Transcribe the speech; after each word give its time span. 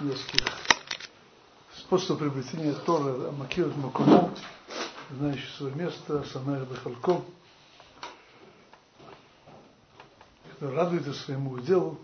нескольких 0.00 0.52
способов 1.76 2.20
приобретения 2.20 2.72
Тора, 2.72 3.30
Макират 3.32 3.76
Макумо, 3.76 4.32
знающий 5.10 5.48
свое 5.56 5.74
место, 5.74 6.24
Самер 6.24 6.64
Бахалко, 6.66 7.22
который 10.52 10.74
радуется 10.76 11.12
своему 11.12 11.58
делу, 11.58 11.98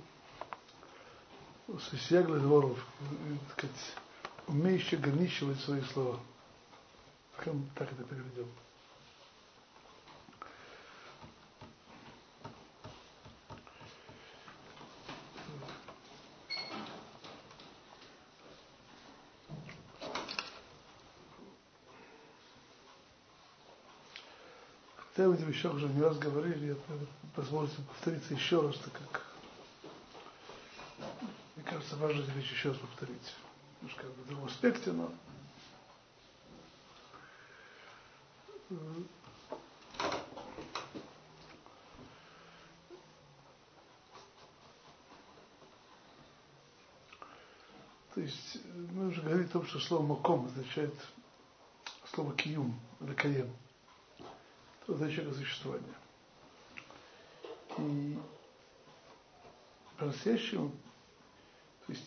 Сисягла 1.90 2.38
дворов, 2.38 2.78
умеющий 4.46 4.98
ограничивать 4.98 5.60
свои 5.60 5.80
слова. 5.92 6.18
Так 7.36 7.92
это 7.92 8.04
переведем. 8.04 8.46
В 25.26 25.32
этих 25.32 25.46
вещах 25.46 25.72
уже 25.72 25.88
не 25.88 26.02
раз 26.02 26.18
говорили, 26.18 26.66
я 26.66 26.76
позвольте 27.34 27.76
повториться 27.88 28.34
еще 28.34 28.60
раз, 28.60 28.76
так 28.76 28.92
как 28.92 29.26
мне 31.56 31.64
кажется, 31.64 31.96
важно 31.96 32.20
эти 32.20 32.30
вещи 32.32 32.52
еще 32.52 32.68
раз 32.68 32.78
повторить. 32.78 33.34
Немножко 33.80 34.04
в 34.04 34.28
другом 34.28 34.46
аспекте, 34.46 34.92
но 34.92 35.10
То 48.14 48.20
есть 48.20 48.58
мы 48.92 49.08
уже 49.08 49.22
говорили 49.22 49.46
о 49.46 49.52
том, 49.52 49.66
что 49.66 49.80
слово 49.80 50.06
маком 50.06 50.46
означает 50.46 50.94
слово 52.12 52.34
киюм, 52.34 52.78
или 53.00 53.14
каем 53.14 53.50
задача 54.86 55.32
существования. 55.32 55.94
И 57.78 58.18
по-настоящему, 59.98 60.70
то 61.86 61.92
есть 61.92 62.04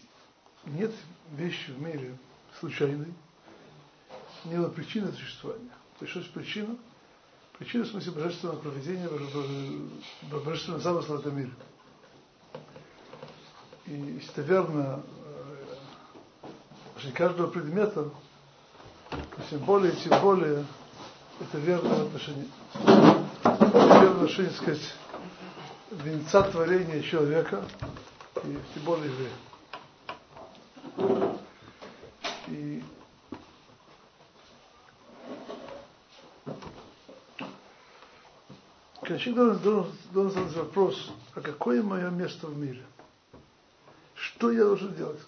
нет 0.66 0.94
вещи 1.32 1.72
в 1.72 1.82
мире 1.82 2.18
случайной, 2.60 3.14
не 4.46 4.56
было 4.58 4.70
причины 4.70 5.12
существования. 5.12 5.72
То 6.00 6.06
есть 6.06 6.12
что 6.12 6.20
есть 6.20 6.34
причина? 6.34 6.78
Причина 7.58 7.86
в 7.86 7.88
смысле 7.88 8.12
божественного 8.12 8.60
проведения, 8.60 9.10
божественного 10.32 10.82
замысла 10.82 11.18
в 11.18 11.20
этом 11.22 11.38
мире. 11.38 11.52
И 13.88 13.94
если 13.94 14.32
это 14.32 14.42
верно, 14.42 15.04
что 16.98 17.12
каждого 17.12 17.48
предмета, 17.50 18.12
тем 19.50 19.60
более, 19.60 19.94
тем 19.94 20.22
более 20.22 20.66
это 21.40 21.58
верное 21.60 22.04
отношение. 22.04 22.46
Это 22.46 22.67
верное 22.74 24.12
отношение, 24.12 24.52
так 24.52 24.62
сказать, 24.62 24.96
венца 25.92 26.44
творения 26.44 27.02
человека, 27.02 27.64
и 28.44 28.58
тем 28.74 28.84
более 28.84 29.12
еврея. 29.12 29.32
И 32.48 32.84
Конечно, 39.02 39.56
должен, 39.56 39.92
задать 40.32 40.54
вопрос, 40.54 41.12
а 41.34 41.40
какое 41.40 41.82
мое 41.82 42.10
место 42.10 42.48
в 42.48 42.58
мире? 42.58 42.86
Что 44.16 44.52
я 44.52 44.66
должен 44.66 44.94
делать? 44.96 45.22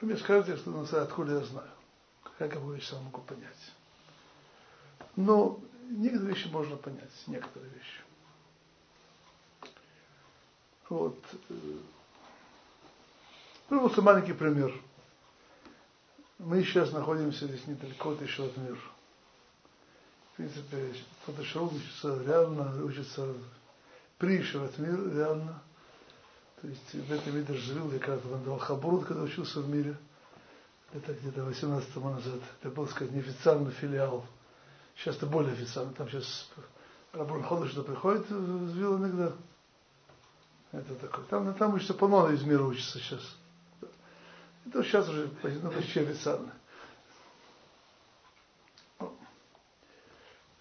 Вы 0.00 0.08
мне 0.08 0.16
скажете, 0.16 0.56
что 0.56 0.72
откуда 1.00 1.34
я 1.34 1.44
знаю 1.44 1.70
как 2.38 2.54
я 2.54 2.60
могу 2.60 3.20
понять. 3.22 3.72
Но 5.16 5.60
некоторые 5.90 6.34
вещи 6.34 6.48
можно 6.48 6.76
понять, 6.76 7.10
некоторые 7.26 7.70
вещи. 7.70 8.00
Вот. 10.88 11.18
Ну, 13.70 13.80
вот 13.80 13.96
маленький 13.98 14.32
пример. 14.32 14.72
Мы 16.38 16.62
сейчас 16.62 16.92
находимся 16.92 17.46
здесь 17.46 17.66
недалеко 17.66 18.10
от 18.10 18.22
от 18.22 18.56
мира. 18.56 18.78
В 20.32 20.36
принципе, 20.36 20.94
шел 21.44 21.72
учится 21.72 22.22
реально, 22.24 22.84
учится 22.84 23.34
при 24.18 24.40
от 24.40 24.78
мир 24.78 25.14
реально. 25.14 25.62
То 26.60 26.68
есть 26.68 26.92
в 26.92 27.12
этом 27.12 27.36
мире 27.36 27.54
жил, 27.54 27.90
я 27.92 27.98
когда-то 27.98 28.28
давал 28.38 28.58
хабурут, 28.58 29.06
когда 29.06 29.22
учился 29.22 29.60
в 29.60 29.68
мире– 29.68 29.96
это 30.94 31.12
где-то 31.12 31.42
18 31.44 31.92
тому 31.92 32.10
назад, 32.10 32.40
это 32.60 32.70
был, 32.70 32.86
сказать, 32.86 33.12
неофициальный 33.12 33.72
филиал. 33.72 34.24
Сейчас 34.96 35.16
это 35.16 35.26
более 35.26 35.52
официально. 35.52 35.92
Там 35.92 36.08
сейчас 36.08 36.50
Рабон 37.12 37.42
Ходыш 37.42 37.72
приходит 37.72 38.28
в 38.28 38.76
Вилл 38.76 38.98
иногда. 38.98 39.32
Это 40.72 40.94
такое. 40.96 41.24
Там, 41.26 41.54
там 41.54 41.74
учится 41.74 41.94
полно 41.94 42.30
из 42.30 42.42
мира 42.42 42.62
учится 42.62 42.98
сейчас. 42.98 43.36
Это 44.66 44.82
сейчас 44.82 45.08
уже 45.08 45.30
ну, 45.42 45.70
почти 45.70 46.00
официально. 46.00 46.52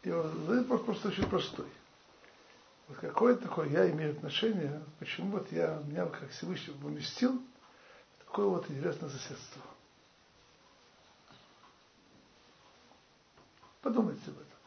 И 0.04 0.12
вот 0.12 0.34
вопрос 0.36 0.82
просто 0.82 1.08
очень 1.08 1.28
простой. 1.30 1.66
Вот 2.90 2.98
какое 2.98 3.36
такое 3.36 3.70
я 3.70 3.90
имею 3.90 4.12
отношение, 4.12 4.84
почему 5.00 5.32
вот 5.32 5.52
я, 5.52 5.82
меня 5.86 6.06
как 6.06 6.30
Всевышний 6.32 6.74
поместил 6.74 7.42
такое 8.20 8.48
вот 8.48 8.70
интересное 8.70 9.10
соседство. 9.10 9.62
Подумайте 13.84 14.22
об 14.28 14.38
этом. 14.38 14.58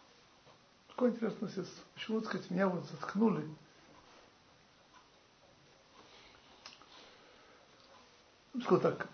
Какое 0.88 1.10
интересное 1.10 1.48
средство. 1.48 1.82
Почему, 1.94 2.20
так 2.20 2.28
сказать, 2.28 2.50
меня 2.50 2.68
вот 2.68 2.84
заткнули? 2.84 3.48
Ну, 8.52 8.60
сказал 8.60 8.80
так, 8.80 9.08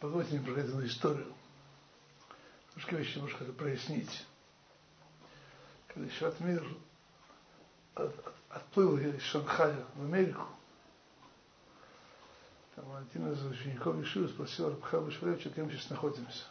позвольте 0.00 0.32
мне 0.32 0.40
проговорить 0.40 0.70
одну 0.70 0.86
историю. 0.86 1.34
Немножко 2.70 2.96
вещи 2.96 3.16
немножко 3.16 3.44
это 3.44 3.52
прояснить. 3.52 4.26
Когда 5.88 6.08
еще 6.08 6.26
от 6.26 6.40
мира 6.40 6.66
от, 7.94 8.18
от, 8.18 8.34
отплыл 8.48 8.98
я 8.98 9.10
из 9.10 9.22
Шанхая 9.22 9.84
в 9.94 10.04
Америку, 10.04 10.46
там 12.74 12.90
один 12.96 13.30
из 13.30 13.44
учеников 13.44 13.96
Ишива 14.02 14.26
спросил 14.26 14.70
Рабхаба 14.70 15.10
Шваревича, 15.10 15.50
где 15.50 15.62
мы 15.62 15.70
сейчас 15.70 15.90
находимся. 15.90 16.44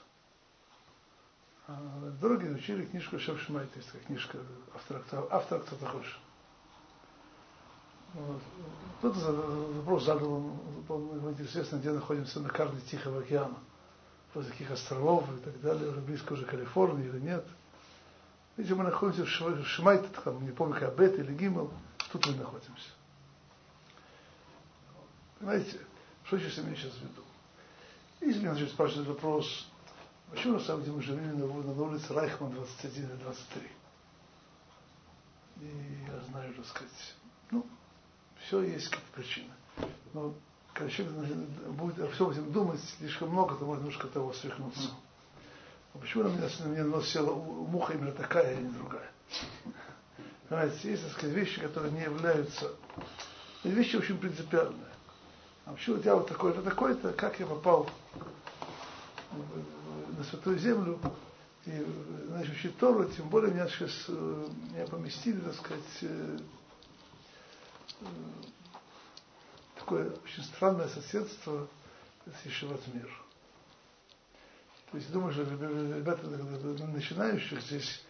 А, 1.68 2.12
дороге 2.20 2.52
учили 2.52 2.86
книжку 2.86 3.18
Шев 3.20 3.42
Шмайт, 3.42 3.70
есть 3.78 3.90
книжка, 4.06 4.38
автор, 4.76 5.02
автор 5.32 5.62
кто 5.62 5.76
такой. 5.78 6.04
Вот. 8.14 8.42
Кто-то 9.00 9.32
вопрос 9.32 10.04
задал, 10.04 10.52
он, 10.90 11.36
известно, 11.40 11.78
где 11.78 11.92
находимся 11.92 12.42
на 12.42 12.50
карте 12.50 12.80
Тихого 12.82 13.22
океана, 13.22 13.58
возле 14.34 14.52
каких 14.52 14.72
островов 14.72 15.26
и 15.34 15.40
так 15.42 15.60
далее, 15.62 15.92
близко 15.92 16.34
уже 16.34 16.46
Калифорнии 16.46 17.08
или 17.08 17.20
нет. 17.20 17.46
Видите, 18.58 18.76
мы 18.76 18.84
находимся 18.84 19.24
в 19.24 19.66
Шмайте, 19.66 20.08
там, 20.24 20.44
не 20.44 20.52
помню, 20.52 20.80
как 20.80 20.96
Бет 20.96 21.18
или 21.18 21.34
Гимел, 21.34 21.72
тут 22.12 22.28
мы 22.28 22.36
находимся. 22.36 22.90
Понимаете, 25.40 25.80
что 26.26 26.38
сейчас 26.38 26.60
имею 26.60 26.76
сейчас 26.76 26.92
в 26.92 27.02
виду? 27.02 27.22
Если 28.22 28.46
меня 28.46 28.68
спрашивать 28.68 29.08
вопрос, 29.08 29.68
Почему 30.34 30.54
на 30.54 30.60
самом 30.62 30.84
деле 30.84 30.96
мы 30.96 31.04
живем 31.04 31.40
на, 31.40 31.74
на 31.74 31.84
улице 31.84 32.12
Райхман 32.12 32.52
21 32.52 33.04
и 33.04 33.18
23? 33.18 33.68
И 35.62 35.98
я 36.08 36.20
знаю, 36.32 36.54
так 36.56 36.66
сказать, 36.66 37.16
ну, 37.52 37.66
все 38.42 38.64
есть 38.64 38.90
как 38.90 39.02
причина. 39.16 39.54
Но 40.14 40.34
когда 40.74 40.90
человек 40.90 41.14
будет 41.70 42.00
о 42.00 42.08
всем 42.10 42.32
этим 42.32 42.52
думать 42.52 42.82
слишком 42.98 43.30
много, 43.30 43.56
то 43.56 43.66
может 43.66 43.84
немножко 43.84 44.08
того 44.08 44.34
свихнуться. 44.34 44.90
А 45.94 46.00
почему 46.00 46.24
на 46.24 46.30
меня, 46.30 46.50
на 46.60 46.66
меня 46.66 46.84
нос 46.86 47.10
села 47.10 47.36
муха 47.36 47.94
именно 47.94 48.12
такая, 48.12 48.58
а 48.58 48.60
не 48.60 48.70
другая? 48.70 49.12
Понимаете, 50.50 50.90
есть, 50.90 51.04
так 51.04 51.12
сказать, 51.12 51.36
вещи, 51.36 51.62
которые 51.62 51.92
не 51.92 52.02
являются... 52.02 52.72
Вещи 53.64 53.98
очень 53.98 54.18
принципиальные. 54.18 54.92
А 55.66 55.74
почему 55.74 55.98
я 55.98 56.16
вот 56.16 56.28
такой-то, 56.28 56.64
такой-то, 56.64 57.14
как 57.14 57.40
я 57.40 57.46
попал 57.46 57.88
на 60.18 60.24
Святую 60.24 60.58
Землю 60.58 61.00
и 61.66 61.86
значит, 62.28 62.54
учить 62.56 62.78
Тору, 62.78 63.06
тем 63.06 63.30
более 63.30 63.54
меня 63.54 63.68
сейчас 63.70 64.06
э, 64.10 64.48
меня 64.72 64.86
поместили, 64.88 65.40
так 65.40 65.56
сказать, 65.56 65.84
э, 66.02 66.38
э, 68.02 68.06
такое 69.76 70.10
очень 70.10 70.44
странное 70.44 70.90
соседство 70.90 71.68
с 72.26 72.46
Ешеват 72.46 72.82
Мир. 72.94 73.10
То 74.92 74.98
есть 74.98 75.12
думаю, 75.12 75.32
что 75.32 75.44
ребята 75.44 76.28
начинающих 76.28 77.62
здесь 77.62 78.04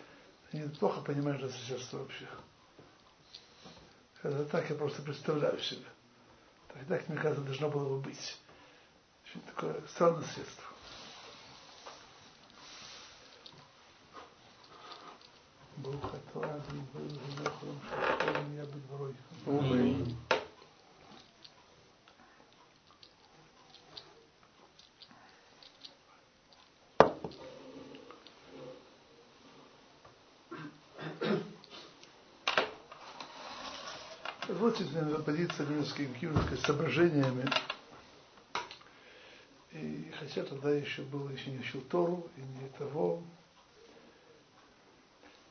они 0.51 0.67
плохо 0.69 1.01
понимают 1.01 1.41
это 1.43 1.53
соседство 1.53 1.99
вообще. 1.99 2.27
Это 4.23 4.45
так 4.45 4.69
я 4.69 4.75
просто 4.75 5.01
представляю 5.01 5.59
себе. 5.59 5.85
Так, 6.69 6.85
так 6.87 7.09
мне 7.09 7.17
кажется, 7.17 7.43
должно 7.43 7.69
было 7.69 7.89
бы 7.89 8.01
быть. 8.01 8.37
Очень 9.25 9.41
такое 9.41 9.81
странное 9.87 10.23
средство. 10.23 10.72
был 15.83 15.99
Хатладом, 15.99 16.87
был 16.93 17.05
Генохором, 17.05 17.79
что 18.17 18.41
меня 18.49 18.63
быть 18.63 18.83
вроде. 18.89 19.17
Позвольте 34.47 34.83
мне 34.85 35.15
поделиться 35.15 35.65
несколькими 35.65 36.55
соображениями. 36.55 37.45
И 39.71 40.11
хотя 40.17 40.43
тогда 40.43 40.71
еще 40.71 41.01
был, 41.01 41.27
еще 41.29 41.51
не 41.51 41.59
учил 41.59 41.81
Тору, 41.81 42.29
и 42.37 42.41
не 42.41 42.69
того, 42.77 43.23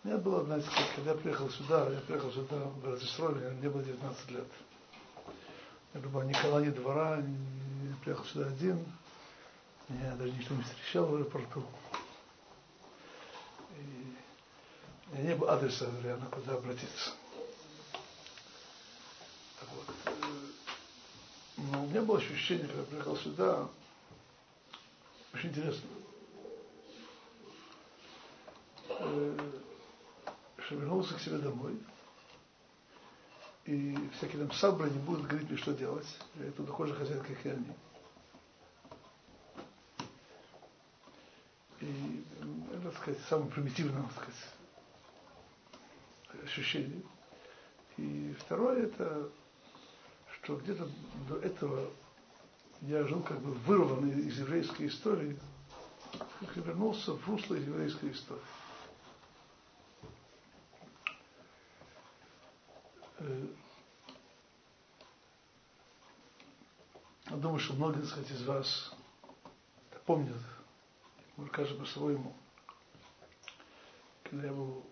у 0.03 0.09
меня 0.09 0.19
было, 0.19 0.45
знаете, 0.45 0.69
когда 0.97 1.13
я 1.13 1.17
приехал 1.17 1.49
сюда, 1.49 1.89
я 1.89 2.01
приехал 2.01 2.33
сюда 2.33 2.57
в 2.57 2.93
Разисроле, 2.93 3.51
мне 3.51 3.71
было 3.71 3.83
19 3.85 4.31
лет. 4.33 4.47
Я 5.95 6.01
думаю, 6.01 6.27
ни 6.27 6.33
ни 6.33 6.71
двора, 6.71 7.19
не, 7.19 7.37
я 7.89 7.97
приехал 8.03 8.25
сюда 8.25 8.49
один, 8.49 8.85
меня 9.89 10.17
даже 10.17 10.33
никто 10.33 10.55
не 10.55 10.63
встречал 10.63 11.07
в 11.07 11.15
аэропорту. 11.15 11.65
И 13.79 14.17
у 15.13 15.15
меня 15.15 15.29
не 15.29 15.37
было 15.37 15.53
адреса 15.53 15.89
реально, 16.03 16.27
куда 16.27 16.55
обратиться. 16.55 17.11
Так 19.61 19.69
вот. 19.71 19.87
Но 21.59 21.85
у 21.85 21.87
меня 21.87 22.03
было 22.03 22.19
ощущение, 22.19 22.67
когда 22.67 22.81
я 22.81 22.87
приехал 22.87 23.17
сюда, 23.17 23.69
очень 25.33 25.51
интересно 25.51 25.89
вернулся 30.75 31.15
к 31.15 31.21
себе 31.21 31.39
домой, 31.39 31.79
и 33.65 33.97
всякие 34.17 34.45
там 34.45 34.53
сабры 34.53 34.91
будут 34.91 35.27
говорить 35.27 35.49
мне, 35.49 35.59
что 35.59 35.73
делать. 35.73 36.07
Я 36.35 36.51
тут 36.53 36.67
такой 36.67 36.89
же 36.89 36.95
хозяин, 36.95 37.23
как 37.23 37.47
и 37.47 37.49
они. 37.49 37.73
И 41.81 42.25
так 42.83 42.97
сказать, 42.97 43.21
самое 43.29 43.51
примитивное, 43.51 44.03
так 44.03 44.13
сказать, 44.13 44.35
ощущение. 46.45 47.03
И 47.97 48.35
второе, 48.41 48.85
это, 48.85 49.31
что 50.35 50.57
где-то 50.57 50.89
до 51.29 51.37
этого 51.39 51.89
я 52.83 53.07
жил 53.07 53.23
как 53.23 53.41
бы 53.41 53.53
вырванный 53.53 54.27
из 54.27 54.39
еврейской 54.39 54.89
истории, 54.89 55.39
как 56.41 56.57
вернулся 56.57 57.13
в 57.13 57.29
русло 57.29 57.55
еврейской 57.55 58.11
истории. 58.11 58.43
Я 67.31 67.37
думаю, 67.37 67.61
что 67.61 67.75
многие, 67.75 68.01
так 68.01 68.09
сказать, 68.09 68.31
из 68.31 68.43
вас 68.45 68.95
помнят, 70.05 70.37
может, 71.37 71.53
каждый 71.53 71.79
по-своему, 71.79 72.35
когда 74.25 74.49
я 74.49 74.53
был, 74.53 74.85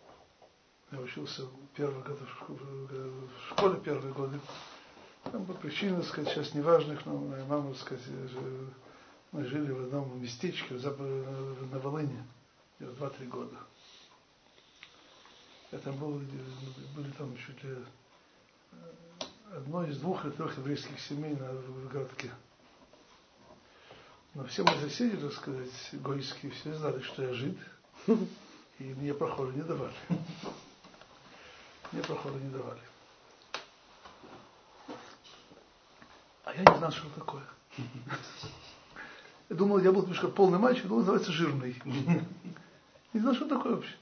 я 0.92 1.00
учился 1.00 1.46
первый 1.74 2.02
год 2.02 2.18
в 2.20 3.48
школе 3.50 3.80
первые 3.80 4.14
годы, 4.14 4.40
там 5.24 5.44
по 5.44 5.52
причинам, 5.54 6.02
сказать, 6.02 6.32
сейчас 6.32 6.54
неважных, 6.54 7.04
но 7.04 7.18
моя 7.18 7.44
мама, 7.44 7.72
так 7.74 7.82
сказать, 7.82 8.04
мы 9.32 9.44
жили 9.44 9.72
в 9.72 9.84
одном 9.84 10.20
местечке 10.22 10.74
на 10.74 11.78
Волыне, 11.78 12.24
два-три 12.78 13.26
года. 13.26 13.56
Я 15.72 15.78
там 15.78 15.96
был, 15.98 16.20
были 16.96 17.10
там 17.18 17.36
чуть 17.36 17.62
ли 17.62 17.76
одной 19.52 19.90
из 19.90 19.98
двух 19.98 20.24
или 20.24 20.32
трех 20.32 20.56
еврейских 20.58 20.98
семей 21.00 21.34
на, 21.36 21.52
в 21.52 21.88
городке. 21.88 22.30
Но 24.34 24.44
все 24.44 24.62
мои 24.62 24.78
соседи, 24.80 25.16
так 25.16 25.32
сказать, 25.32 25.70
гойские, 25.92 26.52
все 26.52 26.72
знали, 26.74 27.00
что 27.00 27.22
я 27.22 27.34
жид, 27.34 27.58
и 28.78 28.84
мне 28.84 29.12
прохода 29.12 29.52
не 29.52 29.62
давали. 29.62 29.94
Мне 31.92 32.02
прохода 32.02 32.38
не 32.38 32.50
давали. 32.50 32.80
А 36.44 36.54
я 36.54 36.60
не 36.60 36.78
знал, 36.78 36.92
что 36.92 37.08
такое. 37.10 37.42
Я 39.48 39.56
думал, 39.56 39.80
я 39.80 39.90
был 39.90 40.02
немножко 40.02 40.28
полный 40.28 40.58
мальчик, 40.58 40.86
думал, 40.86 41.00
называется 41.00 41.32
жирный. 41.32 41.80
Не 43.12 43.20
знал, 43.20 43.34
что 43.34 43.48
такое 43.48 43.74
вообще. 43.74 43.96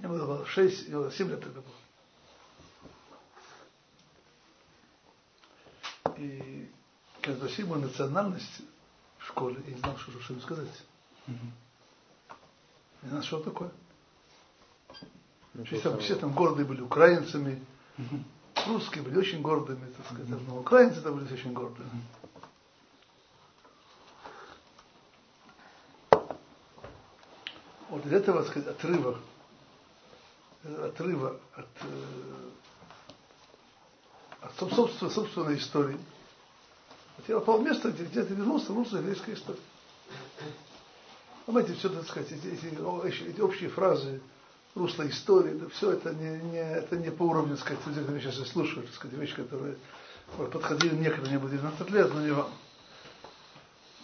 Мне 0.00 0.08
было 0.08 0.44
6, 0.44 0.86
7 0.86 1.28
лет 1.28 1.40
тогда 1.40 1.60
было. 1.60 1.81
И 6.22 6.70
когда 7.20 7.48
мою 7.66 7.82
национальность 7.82 8.62
в 9.18 9.26
школе, 9.26 9.60
я 9.66 9.74
не 9.74 9.78
знал, 9.80 9.96
что, 9.96 10.20
что 10.20 10.34
им 10.34 10.40
сказать. 10.40 10.82
Не 11.26 13.08
знал, 13.08 13.22
что 13.22 13.40
такое. 13.40 13.72
Ну, 15.54 15.64
все, 15.64 15.80
там, 15.80 15.98
все 15.98 16.14
там 16.14 16.32
гордые 16.32 16.64
были 16.64 16.80
украинцами, 16.80 17.62
русские 18.66 19.02
были 19.02 19.18
очень 19.18 19.42
гордыми, 19.42 19.84
так 19.90 20.06
сказать, 20.06 20.28
но 20.46 20.58
украинцы 20.60 21.02
там 21.02 21.16
были 21.16 21.32
очень 21.32 21.52
гордыми. 21.52 21.90
Вот 27.90 28.06
из 28.06 28.12
этого, 28.12 28.42
так 28.42 28.50
сказать, 28.50 28.68
отрыва, 28.68 29.18
отрыва 30.62 31.40
от, 31.54 31.66
э, 31.82 32.48
от 32.48 32.61
собственной, 34.58 35.10
собственной 35.10 35.56
истории, 35.56 35.98
я 37.28 37.36
попал 37.36 37.58
в 37.58 37.62
место, 37.62 37.90
где, 37.90 38.04
где 38.04 38.24
ты 38.24 38.34
вернулся, 38.34 38.68
вернулся 38.68 38.96
еврейская 38.96 39.34
история. 39.34 39.60
Понимаете, 41.46 41.74
все, 41.74 41.88
так 41.88 42.06
сказать, 42.06 42.32
эти, 42.32 42.46
эти, 42.46 43.22
эти 43.24 43.40
общие 43.40 43.68
фразы, 43.68 44.20
русло 44.74 45.08
истории, 45.08 45.54
да, 45.54 45.68
все 45.68 45.92
это 45.92 46.14
не, 46.14 46.38
не, 46.50 46.58
это 46.58 46.96
не 46.96 47.10
по 47.10 47.24
уровню, 47.24 47.56
так 47.56 47.64
сказать, 47.66 47.86
людей, 47.86 48.02
которые 48.02 48.22
сейчас 48.22 48.48
слушают, 48.48 48.86
так 48.86 48.94
сказать, 48.94 49.18
вещи, 49.18 49.34
которые 49.34 49.76
подходили 50.36 50.94
некогда, 50.94 51.28
мне 51.28 51.38
было 51.38 51.50
19 51.50 51.90
лет, 51.90 52.14
но 52.14 52.20
не 52.20 52.30
вам. 52.30 52.50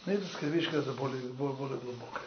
Но 0.04 0.12
это, 0.12 0.22
так 0.22 0.32
сказать, 0.32 0.54
вещь 0.54 0.70
гораздо 0.70 0.92
более, 0.92 1.20
более, 1.32 1.56
более 1.56 1.78
глубокая. 1.78 2.22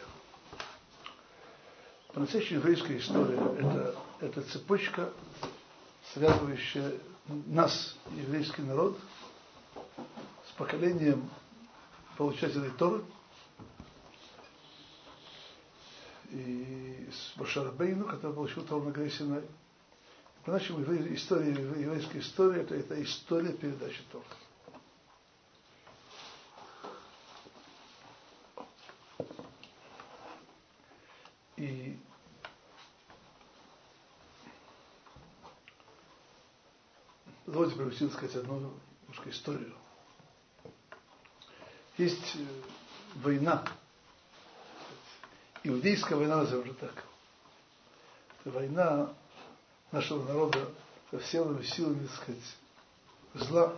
По-настоящему 2.12 2.60
еврейская 2.60 2.98
история 2.98 3.38
это, 3.58 3.94
это 4.20 4.42
цепочка, 4.42 5.10
связывающая 6.12 6.92
нас, 7.28 7.96
еврейский 8.16 8.62
народ, 8.62 8.98
с 10.48 10.52
поколением 10.56 11.30
получателей 12.16 12.70
Торы 12.70 13.02
и 16.30 17.08
с 17.12 17.36
Башарабейну, 17.38 18.06
который 18.06 18.34
получил 18.34 18.64
Тору 18.64 18.84
на 18.84 18.90
горе 18.90 19.10
Синай. 19.10 19.42
По-нашему, 20.44 20.82
история, 21.14 21.50
еврейская 21.52 22.18
история 22.18 22.62
это, 22.62 22.74
это 22.74 23.00
история 23.02 23.52
передачи 23.52 24.02
Торы. 24.10 24.24
И 31.56 31.96
позвольте 37.70 38.06
так 38.06 38.14
сказать, 38.14 38.36
одну 38.36 38.72
немножко 39.02 39.30
историю. 39.30 39.74
Есть 41.98 42.36
э, 42.36 42.44
война, 43.16 43.64
иудейская 45.62 46.18
война 46.18 46.38
назовем 46.38 46.74
так. 46.74 47.04
Это 48.40 48.50
война 48.50 49.12
нашего 49.90 50.26
народа 50.26 50.68
со 51.10 51.18
всеми 51.18 51.62
силами, 51.62 52.06
так 52.06 52.16
сказать, 52.16 52.56
зла, 53.34 53.72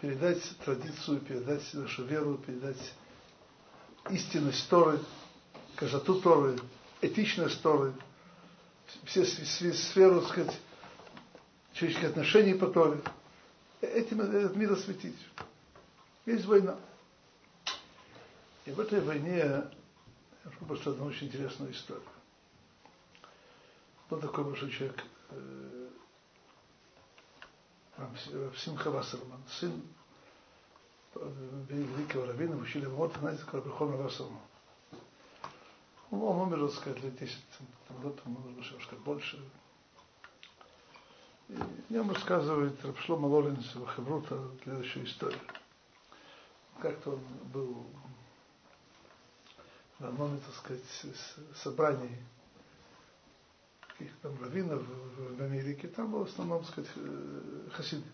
передать 0.00 0.42
традицию, 0.64 1.20
передать 1.20 1.62
нашу 1.74 2.04
веру, 2.04 2.36
передать 2.38 2.92
истинность 4.10 4.68
Торы, 4.68 4.98
красоту 5.76 6.20
Торы, 6.20 6.58
этичность 7.00 7.62
Торы, 7.62 7.94
все 9.04 9.24
сферу, 9.24 10.20
так 10.20 10.30
сказать, 10.30 10.58
человеческих 11.82 12.10
отношений 12.10 12.54
по 12.54 12.68
Торе. 12.68 13.00
Этим 13.80 14.20
этот 14.20 14.54
мир 14.54 14.72
осветить. 14.72 15.16
Есть 16.26 16.44
война. 16.44 16.76
И 18.64 18.70
в 18.70 18.78
этой 18.78 19.00
войне 19.00 19.36
я 19.38 19.70
просто 20.66 20.90
одну 20.90 21.06
очень 21.06 21.26
интересную 21.26 21.72
историю. 21.72 22.04
Был 24.08 24.20
такой 24.20 24.44
большой 24.44 24.70
человек, 24.70 25.02
э, 25.30 25.88
Симха 28.56 28.90
Вассерман, 28.90 29.42
сын 29.48 29.82
великого 31.68 32.26
раввина 32.26 32.56
учили 32.56 32.86
вот, 32.86 33.14
знаете, 33.18 33.42
Рабихом 33.52 33.92
Равасовну. 33.92 34.40
Ну, 36.10 36.26
он 36.26 36.52
умер, 36.52 36.68
так 36.68 36.76
сказать, 36.76 37.02
лет 37.02 37.18
10 37.18 37.36
лет, 38.02 38.26
может 38.26 38.50
быть, 38.52 38.66
немножко 38.66 38.96
больше. 38.96 39.42
И 41.48 41.54
в 41.54 41.90
нем 41.90 42.10
рассказывает 42.10 42.84
Рапшлома 42.84 43.26
Лоренс 43.26 43.72
Хабрута 43.94 44.40
следующую 44.62 45.06
историю. 45.06 45.40
Как-то 46.80 47.12
он 47.12 47.20
был 47.52 47.86
на 49.98 50.08
одном, 50.08 50.38
так 50.40 50.54
сказать, 50.54 50.82
собрании 51.54 52.18
каких 54.02 54.16
там 54.20 54.40
раввинов 54.42 54.82
в 54.82 55.42
Америке, 55.42 55.88
там 55.88 56.10
был 56.10 56.24
в 56.24 56.28
основном, 56.28 56.62
так 56.62 56.72
сказать, 56.72 56.90
э, 56.96 57.68
хасиды. 57.72 58.04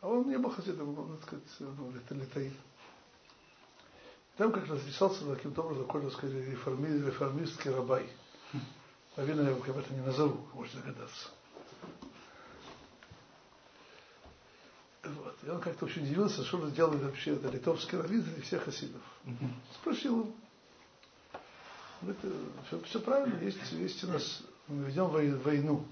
А 0.00 0.08
он 0.08 0.28
не 0.28 0.38
был 0.38 0.50
хасидом, 0.50 0.98
он, 0.98 1.16
так 1.16 1.26
сказать, 1.26 1.44
ну. 1.60 1.92
Там 4.36 4.52
как 4.52 4.66
разрешался 4.66 5.24
каким-то 5.34 5.62
образом 5.62 5.86
какой-то, 5.86 6.10
сказать, 6.10 6.34
реформи, 6.46 6.88
реформистский 7.06 7.70
рабай. 7.70 8.08
Равина 9.16 9.42
я 9.42 9.54
об 9.54 9.78
этом 9.78 9.96
не 9.96 10.02
назову, 10.04 10.44
можете 10.54 10.78
догадаться. 10.78 11.28
Вот. 15.04 15.36
И 15.44 15.48
он 15.50 15.60
как-то 15.60 15.84
очень 15.84 16.02
удивился, 16.02 16.44
что 16.44 16.64
же 16.64 16.72
делает 16.72 17.02
вообще 17.02 17.34
это 17.34 17.48
литовский 17.48 17.98
раввин 17.98 18.24
среди 18.24 18.40
всех 18.40 18.64
хасидов. 18.64 19.02
Спросил 19.74 20.20
его. 20.20 20.32
Говорит, 22.00 22.20
все, 22.66 22.80
все 22.82 23.00
правильно, 23.00 23.40
есть, 23.40 23.72
есть 23.72 24.02
у 24.04 24.08
нас, 24.08 24.42
мы 24.66 24.84
ведем 24.84 25.08
войну. 25.08 25.86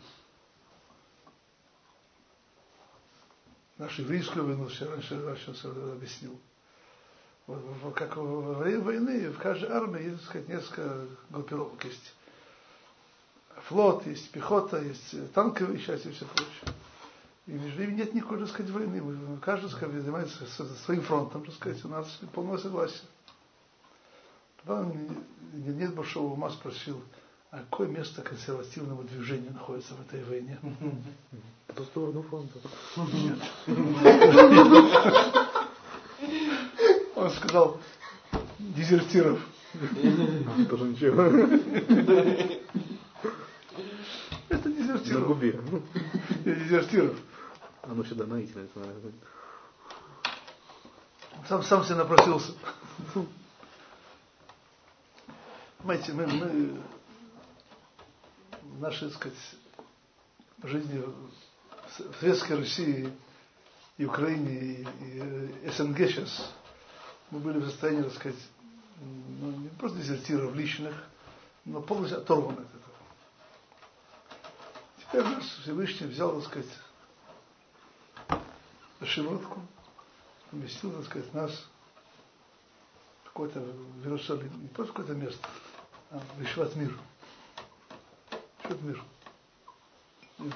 Нашу 3.79 4.03
еврейскую 4.03 4.47
войну, 4.47 4.67
все 4.69 4.91
раньше, 4.91 5.25
раньше 5.25 5.53
объяснил. 5.69 6.39
Как 7.95 8.17
во 8.17 8.55
время 8.55 8.81
войны 8.83 9.31
в 9.31 9.39
каждой 9.39 9.71
армии 9.71 10.05
есть, 10.05 10.19
так 10.19 10.29
сказать, 10.29 10.49
несколько 10.49 11.07
группировок. 11.31 11.85
Есть 11.85 12.15
флот, 13.69 14.07
есть 14.07 14.31
пехота, 14.31 14.81
есть 14.81 15.33
танковые 15.33 15.79
части 15.81 16.09
и 16.09 16.13
все 16.13 16.25
прочее. 16.27 16.75
И 17.47 17.53
между 17.53 17.83
ними 17.83 17.95
нет 17.95 18.15
никакой, 18.15 18.39
так 18.39 18.49
сказать, 18.49 18.71
войны. 18.71 19.03
Каждый, 19.41 19.69
так 19.69 19.77
сказать, 19.77 20.01
занимается 20.03 20.47
своим 20.85 21.03
фронтом, 21.03 21.45
так 21.45 21.55
сказать, 21.55 21.85
у 21.85 21.89
нас 21.89 22.07
полное 22.33 22.59
согласие. 22.59 23.03
Тогда 24.65 24.87
нет 25.53 25.95
большого 25.95 26.35
ума 26.35 26.51
спросил, 26.51 27.03
а 27.51 27.59
какое 27.59 27.89
место 27.89 28.23
консервативного 28.23 29.03
движения 29.05 29.51
находится 29.51 29.95
в 29.95 30.01
этой 30.03 30.23
войне? 30.25 30.59
По 31.67 31.75
ту 31.75 31.85
сторону 31.85 32.23
фронта. 32.23 32.59
Нет. 32.97 33.39
Он 37.17 37.31
сказал, 37.31 37.81
дезертиров. 38.59 39.41
Тоже 40.71 40.85
ничего. 40.85 41.23
Это 45.05 45.19
На 45.19 45.27
дезертиров. 45.27 45.27
губе. 45.27 45.61
Дезертиров. 46.45 47.17
Оно 47.83 48.05
сюда 48.05 48.27
наитилось. 48.27 48.69
Сам, 51.49 51.63
сам 51.65 51.85
себе 51.85 51.97
напросился. 51.97 52.53
Понимаете, 55.79 56.13
мы, 56.13 56.27
мы 56.29 56.81
в 58.63 58.81
нашей, 58.81 59.09
так 59.09 59.17
сказать, 59.17 59.39
жизни 60.63 61.03
в 61.03 62.15
Советской 62.21 62.59
России 62.59 63.13
и 63.99 64.05
Украине, 64.05 64.87
и, 65.01 65.67
и 65.67 65.71
СНГ 65.71 65.99
сейчас, 65.99 66.53
мы 67.33 67.41
были 67.41 67.59
в 67.59 67.67
состоянии, 67.67 68.03
так 68.05 68.15
сказать, 68.15 68.39
ну, 69.01 69.51
не 69.51 69.69
просто 69.71 69.99
дезертиров 69.99 70.55
личных, 70.55 70.95
но 71.65 71.81
полностью 71.83 72.19
оторваны 72.19 72.65
Теперь 75.13 75.27
нас 75.27 75.45
Всевышний 75.45 76.07
взял, 76.07 76.41
так 76.41 76.45
сказать, 76.49 76.79
за 78.99 79.05
широтку, 79.07 79.61
поместил, 80.51 80.91
так 80.91 81.05
сказать, 81.05 81.35
нас 81.35 81.69
в 83.21 83.25
какой-то 83.25 83.61
в 83.61 84.05
Иерусалим, 84.05 84.63
не 84.63 84.69
просто 84.69 84.95
какое-то 84.95 85.13
место, 85.13 85.47
а 86.11 86.19
в 86.19 86.43
Ишват 86.43 86.75
мир. 86.77 86.99
Ишват 88.65 88.81
мир. 88.81 89.05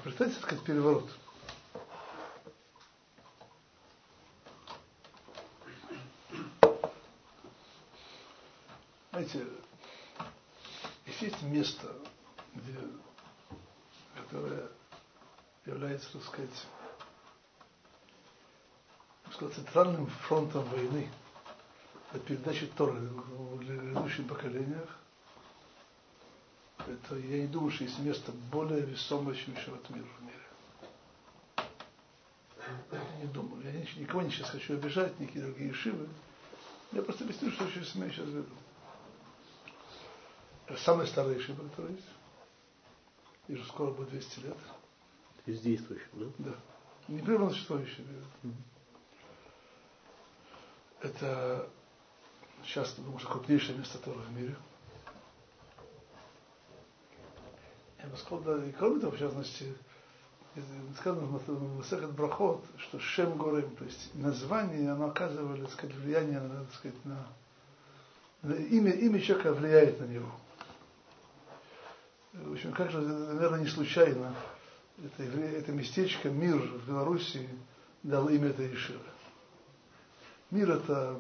Представьте, 0.03 0.37
так 0.37 0.45
сказать, 0.45 0.65
переворот. 0.65 1.11
Знаете, 9.11 9.47
если 11.05 11.27
есть 11.27 11.43
место, 11.43 11.93
где, 12.55 12.79
которое 14.31 14.69
является, 15.65 16.13
так 16.13 16.23
сказать, 16.25 16.67
сказать, 19.33 19.55
центральным 19.55 20.07
фронтом 20.07 20.65
войны, 20.65 21.09
от 22.13 22.23
передачи 22.25 22.67
Торы 22.67 22.95
в 23.01 23.59
грядущих 23.59 24.27
поколениях, 24.29 24.89
это 26.79 27.17
я 27.17 27.43
не 27.43 27.49
думаю, 27.49 27.73
что 27.73 27.85
есть 27.85 27.99
место 27.99 28.33
более 28.51 28.81
весомое, 28.81 29.35
чем 29.35 29.55
мир 29.55 30.05
в 30.19 30.23
мире. 30.23 30.37
Я 32.93 33.19
не 33.23 33.27
думаю. 33.27 33.63
Я 33.65 33.73
ни- 33.73 34.01
никого 34.01 34.23
не 34.23 34.31
сейчас 34.31 34.51
хочу 34.51 34.75
обижать, 34.75 35.19
никакие 35.19 35.45
другие 35.45 35.73
шивы. 35.73 36.09
Я 36.93 37.03
просто 37.03 37.25
объясню, 37.25 37.51
что 37.51 37.71
через 37.71 37.95
меня 37.95 38.11
сейчас 38.11 38.27
веду. 38.27 38.47
Это 40.67 40.81
самая 40.81 41.07
старая 41.07 41.39
шиба, 41.41 41.69
которая 41.69 41.93
есть. 41.93 42.07
И 43.49 43.55
уже 43.55 43.65
скоро 43.65 43.91
будет 43.91 44.11
200 44.11 44.41
лет. 44.41 44.57
Из 45.47 45.61
действующих, 45.61 46.09
да? 46.13 46.27
Да. 46.39 46.55
Непрерывно 47.09 47.51
существующая. 47.51 48.05
Это 51.01 51.69
сейчас, 52.65 52.95
думаю, 52.95 53.19
что 53.21 53.29
крупнейшее 53.29 53.79
место 53.79 53.99
Тора 53.99 54.19
в 54.19 54.33
мире. 54.33 54.57
Я 58.03 58.09
бы 58.09 58.17
сказал, 58.17 58.41
да, 58.41 58.65
и 58.65 58.73
кроме 58.73 59.01
того, 59.01 59.13
в 59.13 59.19
частности, 59.19 59.73
сказано 60.99 61.27
в 61.27 61.77
Масехет 61.77 62.13
Брахот, 62.13 62.65
что 62.79 62.99
Шем 62.99 63.37
Горем, 63.37 63.75
то 63.77 63.85
есть 63.85 64.15
название, 64.15 64.91
оно 64.91 65.07
оказывает, 65.07 65.63
так 65.63 65.73
сказать, 65.73 65.95
влияние, 65.97 66.41
так 66.41 66.75
сказать, 66.75 67.05
на, 67.05 67.27
на 68.43 68.55
имя, 68.55 68.93
имя 68.93 69.21
человека 69.21 69.53
влияет 69.53 70.01
на 70.01 70.05
него. 70.05 70.31
В 72.45 72.53
общем, 72.53 72.73
как 72.73 72.91
же, 72.91 73.01
наверное, 73.01 73.61
не 73.61 73.67
случайно 73.67 74.35
это, 75.03 75.23
это 75.23 75.73
местечко, 75.73 76.29
мир 76.29 76.57
в 76.57 76.89
Белоруссии 76.89 77.49
дал 78.03 78.29
имя 78.29 78.49
этой 78.49 78.71
Ешивы. 78.71 79.01
Мир 80.51 80.71
это, 80.71 81.19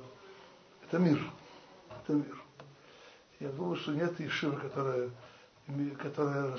это 0.84 0.98
мир. 0.98 1.20
Это 1.88 2.12
мир. 2.12 2.42
Я 3.40 3.48
думаю, 3.50 3.76
что 3.76 3.92
нет 3.92 4.18
Ешивы, 4.20 4.60
которая, 4.60 5.10
которая, 5.98 6.58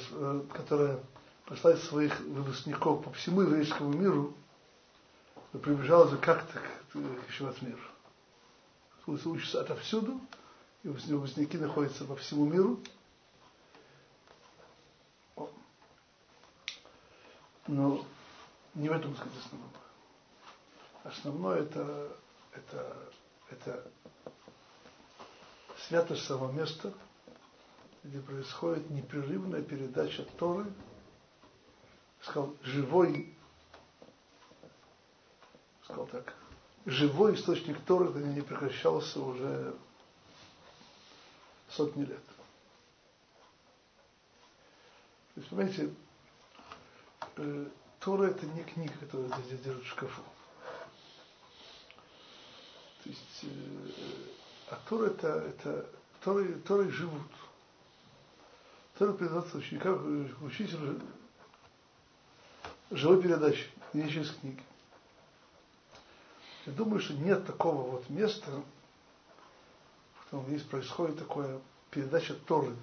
которая 0.54 1.00
послать 1.46 1.82
своих 1.84 2.20
выпускников 2.20 3.04
по 3.04 3.12
всему 3.14 3.42
еврейскому 3.42 3.94
миру, 3.94 4.34
и 5.54 5.58
приближалась 5.58 6.20
как-то 6.20 6.60
к, 6.60 6.92
к 6.94 7.30
Ешиват 7.30 7.62
миру. 7.62 7.80
Учатся 9.06 9.62
отовсюду, 9.62 10.20
и 10.84 10.90
выпускники 10.90 11.58
находятся 11.58 12.04
по 12.04 12.16
всему 12.16 12.46
миру, 12.46 12.80
Но 17.68 18.06
не 18.76 18.90
в 18.90 18.94
этом, 18.94 19.16
сказать, 19.16 19.34
основном. 19.46 19.72
Основное 21.04 21.62
это, 21.62 22.18
это, 22.54 23.12
это 23.50 23.92
святость 25.88 26.26
самого 26.26 26.52
места, 26.52 26.94
где 28.04 28.20
происходит 28.20 28.90
непрерывная 28.90 29.62
передача 29.62 30.24
Торы, 30.38 30.66
сказал, 32.22 32.56
живой, 32.62 33.36
сказал 35.84 36.08
так, 36.08 36.34
живой 36.86 37.36
источник 37.36 37.82
Торы, 37.82 38.08
который 38.08 38.34
не 38.34 38.42
прекращался 38.42 39.20
уже 39.20 39.76
сотни 41.70 42.06
лет. 42.06 42.26
То 45.36 45.42
есть, 45.42 45.50
понимаете, 45.50 45.94
э, 47.38 47.66
Тора 48.00 48.28
это 48.28 48.46
не 48.46 48.64
книга, 48.64 48.94
которую 49.00 49.30
здесь 49.30 49.60
держат 49.62 49.84
в 49.84 49.88
шкафу. 49.88 50.22
То 53.04 53.10
есть, 53.10 53.44
э, 53.44 53.48
а 54.70 54.80
Тора 54.88 55.08
это, 55.08 55.28
это 55.28 55.90
Торы, 56.22 56.54
Торы 56.60 56.92
живут. 56.92 57.22
Тора 58.98 59.14
передается 59.14 59.58
ученикам, 59.58 60.30
учителю 60.42 61.00
живой 62.92 63.22
передачи, 63.22 63.68
не 63.94 64.10
через 64.10 64.32
книги. 64.32 64.62
Я 66.66 66.74
думаю, 66.74 67.00
что 67.00 67.14
нет 67.14 67.46
такого 67.46 67.92
вот 67.92 68.10
места, 68.10 68.52
в 70.16 70.24
котором 70.26 70.48
здесь 70.48 70.64
происходит 70.64 71.18
такое 71.18 71.62
передача 71.92 72.34
Торы 72.34 72.76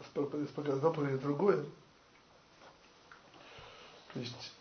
из 0.00 0.48
поколение 0.48 1.18
другое. 1.18 1.66
То 4.12 4.20
есть 4.20 4.52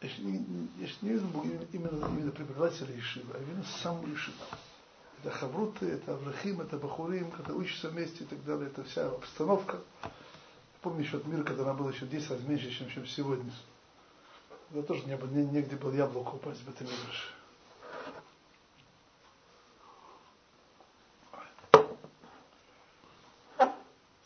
я 0.00 0.08
не, 0.18 0.68
я 0.78 0.88
не 1.02 1.10
именно, 1.10 1.64
именно, 1.72 2.06
именно 2.06 2.30
преподавателя 2.32 2.98
Ишива, 2.98 3.34
а 3.34 3.42
именно 3.42 3.64
сам 3.82 4.02
Ишива. 4.12 4.46
Это 5.22 5.30
хавруты, 5.30 5.86
это 5.86 6.14
аврахим, 6.14 6.60
это 6.60 6.76
бахурим, 6.78 7.30
когда 7.30 7.54
учишься 7.54 7.90
вместе 7.90 8.24
и 8.24 8.26
так 8.26 8.44
далее, 8.44 8.66
это 8.66 8.82
вся 8.82 9.06
обстановка. 9.06 9.80
Помню 10.80 11.02
еще 11.02 11.18
от 11.18 11.26
мира, 11.26 11.44
когда 11.44 11.62
она 11.62 11.74
была 11.74 11.92
еще 11.92 12.06
10 12.06 12.30
раз 12.30 12.40
меньше, 12.40 12.72
чем, 12.72 12.90
чем 12.90 13.06
сегодня. 13.06 13.52
Это 14.72 14.82
тоже 14.82 15.04
не 15.04 15.14
не, 15.14 15.46
негде 15.46 15.76
было 15.76 15.92
яблоко 15.92 16.30
упасть 16.34 16.64
в 16.64 16.68
этом 16.68 16.88
мире. 16.88 16.98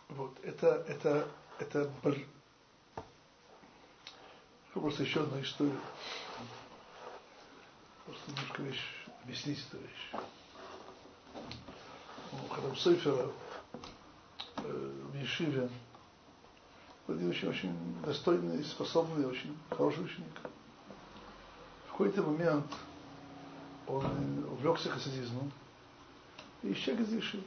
Вот, 0.09 0.33
это, 0.43 0.85
это, 0.88 1.29
это 1.59 1.91
просто 4.87 5.02
еще 5.02 5.25
одна 5.25 5.43
история. 5.43 5.76
Просто 8.05 8.31
немножко 8.31 8.62
вещь, 8.62 8.85
объяснить 9.25 9.59
эту 9.69 9.78
вещь. 9.83 10.25
У 12.33 12.55
Хадам 12.55 12.76
Сейфера 12.76 13.33
э, 14.59 14.93
в 15.11 15.16
Ешиве 15.16 15.69
один 17.09 17.31
очень, 17.31 17.49
очень 17.49 18.00
достойный, 18.05 18.62
способный, 18.62 19.26
очень 19.26 19.59
хороший 19.71 20.05
ученик. 20.05 20.40
В 21.88 21.90
какой-то 21.90 22.23
момент 22.23 22.73
он 23.88 24.45
увлекся 24.52 24.88
хасидизмом 24.88 25.50
и 26.62 26.73
исчез 26.73 26.97
из 27.00 27.12
Ешивы. 27.12 27.43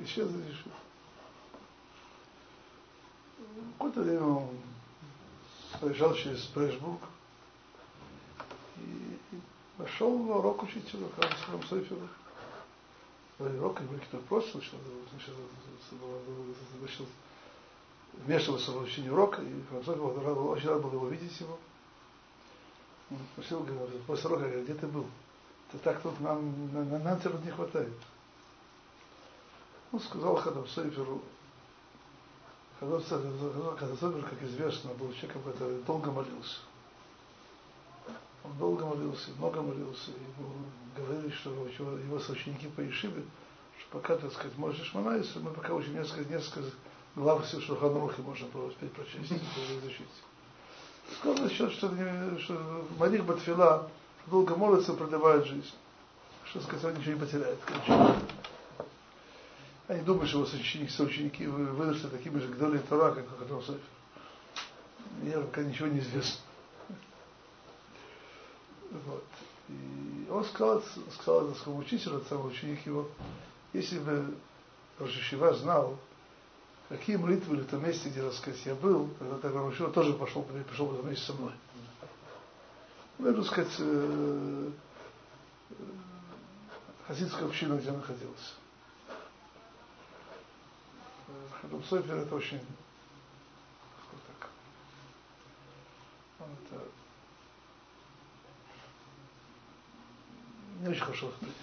Исчез 0.00 0.28
из 0.28 0.44
Ешивы. 0.44 0.74
Какое-то 3.78 4.00
время 4.02 4.24
он 4.24 4.48
проезжал 5.80 6.14
через 6.14 6.46
Брэшбург 6.48 7.00
и, 8.76 9.18
и 9.32 9.40
нашел 9.78 10.30
урок 10.30 10.62
учителя 10.62 11.06
Хансом 11.16 11.62
Сойфера. 11.68 12.06
Урок, 13.38 13.80
и 13.80 13.86
какие-то 13.86 14.18
вопросы, 14.18 14.60
начал, 15.12 17.06
вмешивался 18.12 18.72
в 18.72 18.82
учение 18.82 19.10
урока, 19.10 19.40
и 19.40 19.62
Францов 19.70 19.98
очень 19.98 20.68
рад 20.68 20.82
был 20.82 20.92
его 20.92 21.08
видеть 21.08 21.40
его. 21.40 21.58
Спросил, 23.32 23.60
говорит, 23.60 24.02
после 24.02 24.28
урока, 24.28 24.44
говорит, 24.44 24.64
где 24.64 24.74
ты 24.74 24.86
был? 24.86 25.06
Ты 25.72 25.78
так 25.78 26.02
тут, 26.02 26.20
нам, 26.20 26.74
нам, 26.74 27.02
нам 27.02 27.20
тут 27.20 27.42
не 27.44 27.50
хватает. 27.50 27.92
Он 29.92 30.00
сказал 30.00 30.36
Хадам 30.36 30.68
Сейферу, 30.68 31.22
Сейфер, 32.80 34.22
как 34.22 34.42
известно, 34.42 34.90
был 34.94 35.12
человеком, 35.12 35.42
который 35.42 35.82
долго 35.82 36.10
молился. 36.10 36.58
Он 38.42 38.56
долго 38.58 38.86
молился, 38.86 39.30
много 39.36 39.60
молился, 39.60 40.10
и 40.12 40.98
говорили, 40.98 41.30
что 41.30 41.50
его, 41.50 42.18
соученики 42.18 42.68
по 42.68 42.88
Ишибе, 42.88 43.22
что 43.78 43.98
пока, 43.98 44.16
так 44.16 44.32
сказать, 44.32 44.56
можешь 44.56 44.94
Манайса, 44.94 45.40
мы 45.40 45.50
пока 45.50 45.74
учим 45.74 45.94
несколько, 45.94 46.32
несколько 46.32 46.70
глав 47.16 47.46
все 47.46 47.60
Шуханрухи 47.60 48.22
можно 48.22 48.48
было 48.48 48.66
успеть 48.66 48.92
прочесть, 48.92 49.30
изучить. 49.30 50.06
Сказано 51.18 51.50
счет, 51.50 51.72
что, 51.72 51.88
что 52.38 52.86
Марих 52.98 53.24
Батфила 53.24 53.90
долго 54.26 54.56
молится, 54.56 54.94
продлевает 54.94 55.44
жизнь. 55.44 55.74
Что 56.44 56.60
сказать, 56.60 56.96
ничего 56.96 57.14
не 57.14 57.20
потеряет. 57.20 57.58
Короче. 57.66 58.14
Они 59.90 60.02
думают, 60.02 60.28
что 60.28 60.38
его 60.38 60.46
соученики, 60.46 60.88
соученики 60.88 61.42
выросли 61.42 62.06
такими 62.06 62.38
же 62.38 62.46
Гдоли 62.46 62.78
Тора, 62.78 63.12
как 63.12 63.28
Хатам 63.40 63.60
Софер. 63.60 63.80
Мне 65.20 65.32
пока 65.32 65.64
ничего 65.64 65.88
не 65.88 65.98
известно. 65.98 66.38
Вот. 68.88 69.24
И 69.68 70.28
он 70.30 70.44
сказал, 70.44 70.80
сказал 71.14 71.52
своему 71.56 71.80
учителю, 71.80 72.24
самому 72.28 72.50
ученик 72.50 72.86
его, 72.86 73.08
если 73.72 73.98
бы 73.98 74.32
Рашишива 75.00 75.54
знал, 75.54 75.98
какие 76.88 77.16
молитвы 77.16 77.56
в 77.56 77.66
том 77.66 77.84
месте, 77.84 78.10
где, 78.10 78.22
так 78.22 78.34
сказать, 78.34 78.60
я 78.66 78.76
был, 78.76 79.10
когда 79.18 79.38
так 79.38 79.52
Рамашива 79.52 79.90
тоже 79.90 80.12
пошел, 80.12 80.44
пришел 80.44 80.86
в 80.86 80.94
этом 80.94 81.10
месте 81.10 81.26
со 81.26 81.32
мной. 81.32 81.54
Ну, 83.18 83.34
так 83.34 83.44
сказать, 83.44 83.74
э, 83.80 84.70
э, 85.70 85.74
хасидская 87.08 87.48
община, 87.48 87.74
где 87.74 87.90
находился. 87.90 88.52
Хадам 91.60 91.82
Сойфер 91.84 92.16
это 92.16 92.34
очень 92.34 92.60
так, 94.38 94.50
это 96.38 96.84
не 100.80 100.88
очень 100.88 101.00
хорошо 101.00 101.26
воспринял. 101.26 101.54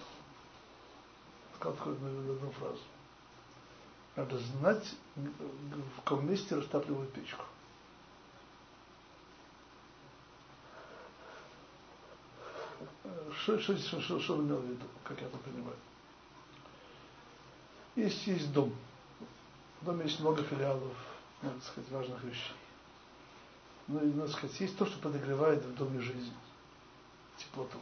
Сказал 1.56 1.76
такую 1.76 1.96
одну 1.96 2.52
фразу. 2.52 2.82
Надо 4.16 4.38
знать, 4.40 4.96
в 5.16 6.02
каком 6.04 6.30
месте 6.30 6.56
растапливают 6.56 7.12
печку. 7.14 7.44
Что, 13.42 13.60
что, 13.60 13.78
что, 13.78 14.02
что, 14.02 14.20
что 14.20 14.34
он 14.36 14.46
имел 14.46 14.58
в 14.58 14.66
виду, 14.66 14.86
как 15.04 15.20
я 15.22 15.28
это 15.28 15.38
понимаю? 15.38 15.76
Есть, 17.96 18.28
есть 18.28 18.52
дом. 18.52 18.76
Доме 19.88 20.06
есть 20.06 20.20
много 20.20 20.44
филиалов, 20.44 20.94
надо 21.42 21.60
сказать, 21.62 21.90
важных 21.92 22.24
вещей. 22.24 22.56
Ну 23.88 24.04
и, 24.04 24.14
надо 24.14 24.32
сказать, 24.32 24.60
есть 24.60 24.78
то, 24.78 24.86
что 24.86 25.00
подогревает 25.00 25.64
в 25.64 25.76
доме 25.76 26.02
жизнь, 26.02 26.34
теплоту. 27.38 27.80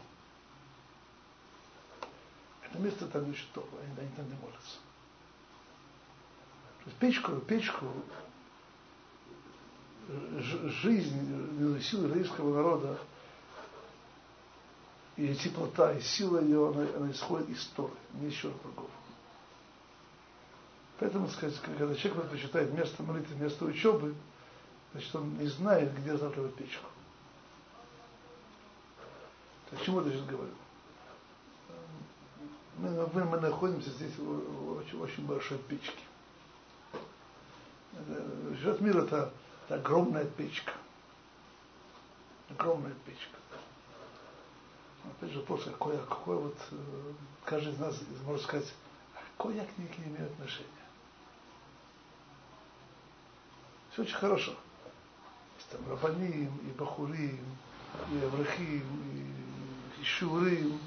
Это 2.62 2.80
место 2.80 3.08
там 3.08 3.30
еще 3.30 3.46
то, 3.54 3.68
они, 3.82 4.00
они 4.00 4.16
там 4.16 4.26
не 4.28 4.36
молятся 4.36 4.78
печку, 7.00 7.34
печку 7.42 7.88
жизнь, 10.84 11.82
силы 11.82 12.08
еврейского 12.08 12.56
народа 12.56 13.00
и 15.18 15.34
теплота, 15.34 15.94
и 15.94 16.02
сила 16.02 16.42
ее, 16.42 16.70
она, 16.70 16.88
она 16.98 17.12
исходит 17.12 17.50
из 17.50 17.66
Торы, 17.68 17.94
не 18.14 18.28
еще 18.28 18.52
другого. 18.64 18.90
Поэтому, 21.00 21.28
сказать, 21.28 21.60
когда 21.62 21.94
человек 21.96 22.22
предпочитает 22.22 22.74
место 22.74 23.04
молитвы, 23.04 23.36
место 23.36 23.66
учебы, 23.66 24.16
значит, 24.94 25.14
он 25.16 25.38
не 25.38 25.48
знает, 25.48 25.94
где 25.98 26.12
затапливать 26.12 26.56
печку. 26.56 26.88
К 29.72 29.82
чему 29.82 30.02
я 30.02 30.12
сейчас 30.12 30.26
говорю? 30.26 30.54
Мы, 32.78 33.08
мы, 33.14 33.24
мы 33.26 33.40
находимся 33.40 33.90
здесь 33.90 34.16
в 34.18 34.78
очень, 34.78 35.00
очень 35.00 35.26
большой 35.26 35.58
печке. 35.58 36.04
Живет 38.60 38.82
мир 38.82 38.98
это, 38.98 39.34
это 39.66 39.76
огромная 39.76 40.26
печка. 40.26 40.74
Огромная 42.50 42.94
печка. 43.06 43.38
Опять 45.06 45.32
же 45.32 45.40
вопрос, 45.40 45.64
какой, 45.66 45.98
какой 45.98 46.38
вот, 46.38 46.58
э, 46.72 47.14
каждый 47.44 47.74
из 47.74 47.80
нас 47.80 47.96
может 48.26 48.44
сказать, 48.44 48.74
а 49.14 49.52
я 49.52 49.66
к 49.66 49.78
ней 49.78 49.90
не 50.00 50.06
имею 50.06 50.26
отношения. 50.26 50.70
Все 53.96 54.02
очень 54.02 54.16
хорошо. 54.16 54.54
Там 55.72 55.90
Рабаним, 55.90 56.58
и 56.68 56.72
Бахурим, 56.78 57.40
и 58.12 58.26
Аврахим, 58.26 58.84
и 59.98 60.04
Шурим, 60.04 60.82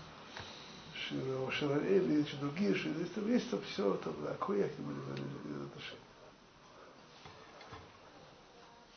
Шираэли, 1.50 2.20
и 2.20 2.36
другие, 2.36 2.72
есть 2.72 3.14
там, 3.14 3.26
есть 3.26 3.50
там 3.50 3.62
все, 3.62 3.94
там, 3.94 4.14
да, 4.22 4.32
какой 4.34 4.58
я 4.58 4.68
к 4.68 4.78
ним 4.78 4.90
имею 4.90 5.66
отношения. 5.68 6.02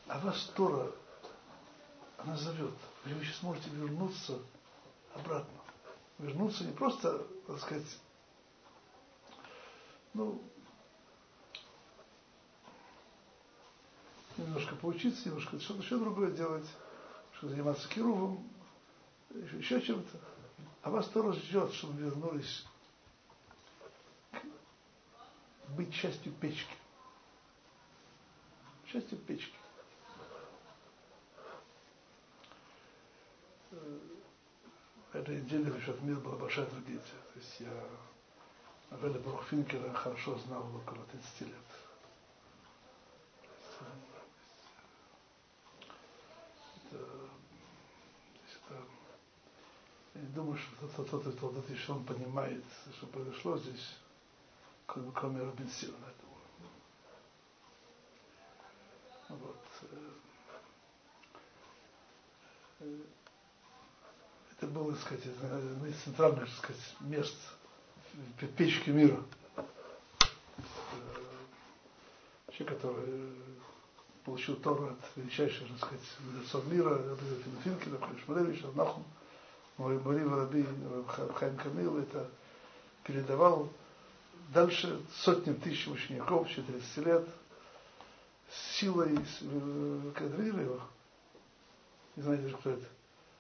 А 0.08 0.20
вас 0.20 0.52
Тора, 0.58 0.92
она 2.18 2.36
зовет. 2.36 2.74
Вы 3.06 3.24
сейчас 3.24 3.42
можете 3.44 3.70
вернуться 3.70 4.40
обратно. 5.16 5.58
Вернуться 6.20 6.66
не 6.66 6.74
просто, 6.74 7.26
так 7.48 7.60
сказать, 7.60 7.98
ну, 10.14 10.44
немножко 14.52 14.76
поучиться, 14.76 15.30
немножко 15.30 15.60
что-то 15.60 15.82
еще 15.82 15.98
другое 15.98 16.32
делать, 16.32 16.68
что 17.38 17.48
заниматься 17.48 17.88
кирувом, 17.88 18.48
еще, 19.30 19.58
еще 19.58 19.82
чем-то. 19.82 20.20
А 20.84 20.92
вас 20.92 21.08
Тора 21.08 21.32
ждет, 21.32 21.72
чтобы 21.74 22.02
вернулись 22.02 22.66
быть 25.70 25.94
частью 25.94 26.34
печки. 26.34 26.76
Частью 28.92 29.18
печки. 29.20 29.56
этой 35.14 35.42
неделе 35.42 35.72
в 35.72 36.04
мир 36.04 36.18
была 36.20 36.36
большая 36.36 36.66
трагедия. 36.66 37.00
То 37.02 37.40
есть 37.40 37.60
я 37.60 37.70
Авеля 38.92 39.20
Брухфинкера 39.20 39.94
хорошо 39.94 40.38
знал 40.40 40.66
около 40.76 41.06
30 41.06 41.42
лет. 41.42 41.56
Это, 46.92 47.06
это, 48.54 48.84
я 50.11 50.11
не 50.11 50.11
думаю, 50.30 50.58
что 50.58 50.88
тот, 50.88 51.10
тот, 51.10 51.24
тот, 51.24 51.40
тот, 51.40 51.54
тот 51.56 51.70
еще 51.70 51.94
он 51.94 52.04
понимает, 52.04 52.64
что 52.96 53.08
произошло 53.08 53.58
здесь, 53.58 53.98
кроме, 54.86 55.12
кроме 55.12 55.42
Робинсона. 55.42 55.94
Вот. 59.30 59.58
Это 64.58 64.68
было, 64.68 64.94
так 64.94 65.02
сказать, 65.02 65.24
центральное, 66.04 66.46
так 66.46 66.56
сказать, 66.56 66.96
место 67.00 67.38
печки 68.58 68.90
мира. 68.90 69.24
Человек, 72.52 72.78
который 72.78 73.34
получил 74.24 74.56
Тору 74.58 74.90
от 74.90 75.00
величайшего, 75.16 75.68
так 75.70 75.78
сказать, 75.78 76.18
лицов 76.40 76.66
мира, 76.68 77.18
Финкина, 77.64 77.98
Шмалевич, 78.26 78.64
Нахум, 78.76 79.06
Мари 79.82 80.24
Раби 80.24 80.66
Хайм 81.08 81.58
Камил, 81.58 81.98
это 81.98 82.30
передавал 83.04 83.70
дальше 84.54 85.02
сотням 85.24 85.56
тысяч 85.56 85.88
учеников, 85.88 86.48
40 86.52 87.08
лет, 87.08 87.28
силой 88.74 89.18
кадрили 90.16 90.64
его. 90.64 90.82
Не 92.16 92.24
знаете 92.24 92.50
же, 92.50 92.58
кто 92.58 92.70
это? 92.72 92.86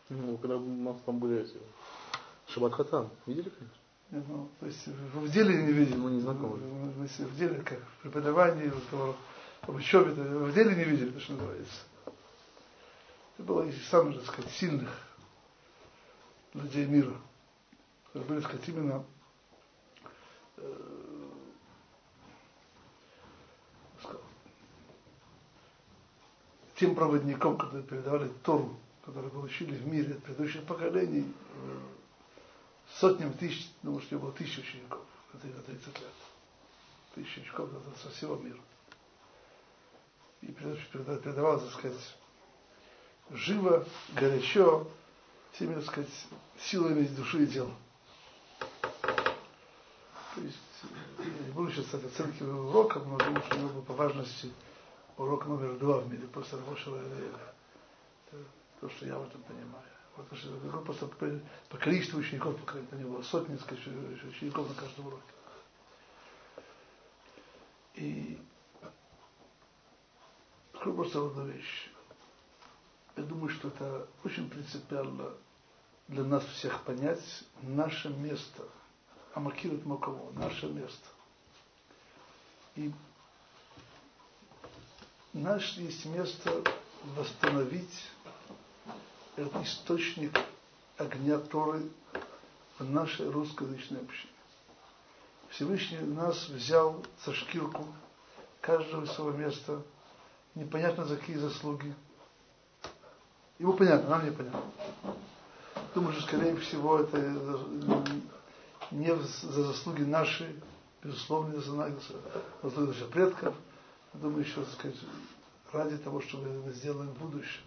Ну, 0.10 0.38
когда 0.38 0.58
у 0.58 0.66
нас 0.66 0.98
там 1.06 1.20
были 1.20 1.42
эти... 1.42 1.58
Шабат 2.48 2.74
Хатам. 2.74 3.10
Видели, 3.26 3.50
конечно? 3.50 3.78
Ну, 4.12 4.50
то 4.60 4.66
есть 4.66 4.86
в 4.88 5.32
деле 5.32 5.64
не 5.64 5.72
видели. 5.72 5.96
Мы 5.96 6.12
не 6.12 6.22
знакомы. 6.22 6.58
В, 6.58 7.08
в 7.08 7.38
деле, 7.38 7.62
как 7.62 7.80
в 7.80 8.02
преподавании, 8.02 8.70
в, 8.70 9.16
в 9.68 9.76
учебе, 9.76 10.12
в 10.12 10.54
деле 10.54 10.76
не 10.76 10.84
видели, 10.84 11.12
то, 11.12 11.20
что 11.22 11.34
называется. 11.34 11.80
Это 13.38 13.44
было 13.44 13.64
из 13.64 13.88
самых, 13.88 14.18
так 14.18 14.26
сказать, 14.26 14.52
сильных 14.52 14.90
людей 16.54 16.86
мира, 16.86 17.16
которые 18.08 18.30
были, 18.30 18.42
сказать, 18.42 18.68
именно 18.68 19.04
э, 20.58 20.92
тем 26.76 26.96
проводником, 26.96 27.58
которые 27.58 27.84
передавали 27.84 28.30
Тору, 28.44 28.76
которые 29.06 29.32
получили 29.32 29.76
в 29.76 29.88
мире 29.88 30.16
от 30.16 30.24
предыдущих 30.24 30.64
поколений, 30.64 31.32
э, 31.56 31.80
сотням 33.00 33.34
тысяч, 33.34 33.72
ну, 33.84 33.94
может, 33.94 34.12
было 34.14 34.32
тысяча 34.32 34.60
учеников 34.60 35.02
на 35.34 35.40
30 35.40 36.00
лет. 36.00 36.14
Тысяча 37.16 37.40
учеников 37.40 37.70
со 38.02 38.10
всего 38.10 38.36
мира. 38.38 38.60
И 40.42 40.48
передавал, 40.48 41.60
так 41.60 41.72
сказать, 41.72 42.16
живо, 43.30 43.86
горячо, 44.16 44.88
всеми, 45.54 45.76
так 45.76 45.86
сказать, 45.86 46.10
силами 46.60 47.06
души 47.08 47.44
и 47.44 47.48
тела. 47.48 47.72
То 49.02 50.42
есть, 50.42 50.58
я 51.20 51.46
не 51.46 51.52
буду 51.52 51.72
сейчас 51.72 51.94
от 51.94 52.06
оценки 52.06 52.44
урока, 52.44 53.00
но 53.00 53.18
думаю, 53.18 53.44
что 53.44 53.58
был 53.58 53.82
по 53.82 53.94
важности 53.94 54.52
урок 55.18 55.46
номер 55.46 55.78
два 55.78 56.00
в 56.00 56.10
мире, 56.10 56.28
просто 56.28 56.58
рабочего 56.58 57.00
то, 58.80 58.90
что 58.90 59.06
я 59.06 59.18
в 59.18 59.28
этом 59.28 59.42
понимаю. 59.44 59.86
Потому 60.16 60.36
что 60.42 60.50
ну, 60.50 60.82
просто 60.82 61.08
по, 61.08 61.28
по 61.70 61.78
количеству 61.78 62.20
учеников, 62.20 62.60
по 62.60 62.66
крайней 62.66 62.88
мере, 62.92 63.06
было 63.06 63.22
сотни 63.22 63.56
сказать, 63.58 63.86
учеников 63.88 64.68
на 64.68 64.76
каждом 64.76 65.08
уроке. 65.08 65.24
И 67.96 68.40
скажу 70.74 70.96
просто 70.96 71.26
одну 71.26 71.46
вещь. 71.46 71.92
Я 73.16 73.24
думаю, 73.24 73.50
что 73.50 73.68
это 73.68 74.08
очень 74.24 74.50
принципиально 74.50 75.32
для 76.08 76.24
нас 76.24 76.44
всех 76.46 76.84
понять 76.84 77.44
наше 77.62 78.10
место. 78.10 78.64
Амакират 79.34 79.86
Макомо, 79.86 80.32
наше 80.34 80.68
место. 80.68 81.08
И 82.76 82.92
наше 85.34 85.82
есть 85.82 86.06
место 86.06 86.64
восстановить 87.16 88.10
это 89.36 89.64
источник 89.64 90.38
огня 90.98 91.40
Торы 91.40 91.90
в 92.78 92.90
нашей 92.90 93.30
русскоязычной 93.30 94.02
общине. 94.02 94.34
Всевышний 95.50 96.00
нас 96.00 96.48
взял 96.50 97.04
за 97.26 97.34
шкирку 97.34 97.86
каждого 98.62 99.06
своего 99.06 99.38
места, 99.38 99.82
непонятно 100.56 101.06
за 101.06 101.18
какие 101.18 101.38
заслуги. 101.38 101.94
Ему 103.62 103.74
понятно, 103.74 104.10
нам 104.10 104.26
не 104.26 104.32
понятно. 104.32 104.64
Думаю, 105.94 106.14
что, 106.14 106.24
скорее 106.24 106.56
всего, 106.58 106.98
это 106.98 107.20
не 108.90 109.16
за 109.16 109.64
заслуги 109.66 110.02
наши, 110.02 110.60
безусловно, 111.04 111.62
за 111.62 111.94
заслуги 112.64 112.88
наших 112.88 113.10
предков. 113.10 113.54
Думаю, 114.14 114.44
еще, 114.44 114.64
так 114.64 114.74
сказать, 114.74 114.98
ради 115.72 115.96
того, 116.00 116.22
чтобы 116.22 116.50
мы 116.50 116.72
сделаем 116.72 117.12
в 117.12 117.20
будущем. 117.20 117.62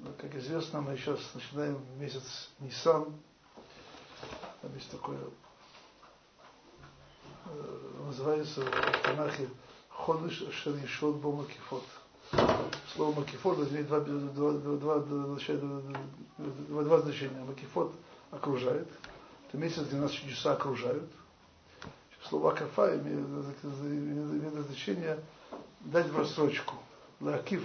Ну, 0.00 0.12
как 0.20 0.34
известно, 0.34 0.80
мы 0.80 0.96
сейчас 0.96 1.20
начинаем 1.34 1.80
месяц 2.00 2.50
Нисан. 2.58 3.14
Там 4.62 4.74
есть 4.74 4.90
такое, 4.90 5.20
э, 7.44 8.02
называется 8.04 8.62
в 8.62 9.02
Танахе 9.04 9.48
Ходыш 9.90 10.42
Шаришот 10.50 11.14
Бо 11.18 11.30
Макифот. 11.30 11.84
Слово 12.94 13.20
Макифот 13.20 13.70
имеет 13.70 13.88
два, 13.88 14.00
два, 14.00 14.52
два, 14.52 14.52
два, 14.52 14.98
два, 14.98 15.36
значения. 17.00 17.44
Макифот 17.44 17.92
окружает. 18.30 18.88
Это 19.48 19.58
месяц, 19.58 19.86
где 19.86 19.96
нас 19.96 20.10
чудеса 20.10 20.52
окружают. 20.52 21.10
Слово 22.28 22.52
Акафа 22.52 22.98
имеет, 22.98 23.26
имеет 23.82 24.66
значение 24.66 25.18
дать 25.80 26.08
в 26.08 26.18
рассрочку. 26.18 26.74
Лакиф 27.20 27.62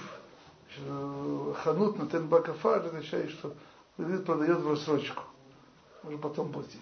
ханут 1.63 1.97
на 1.97 2.08
тенбакафа, 2.08 2.78
это 2.78 2.88
означает, 2.88 3.32
что 3.32 3.54
продает 3.97 4.60
в 4.60 4.69
рассрочку. 4.69 5.24
Можно 6.04 6.19
потом 6.19 6.52
платить. 6.52 6.80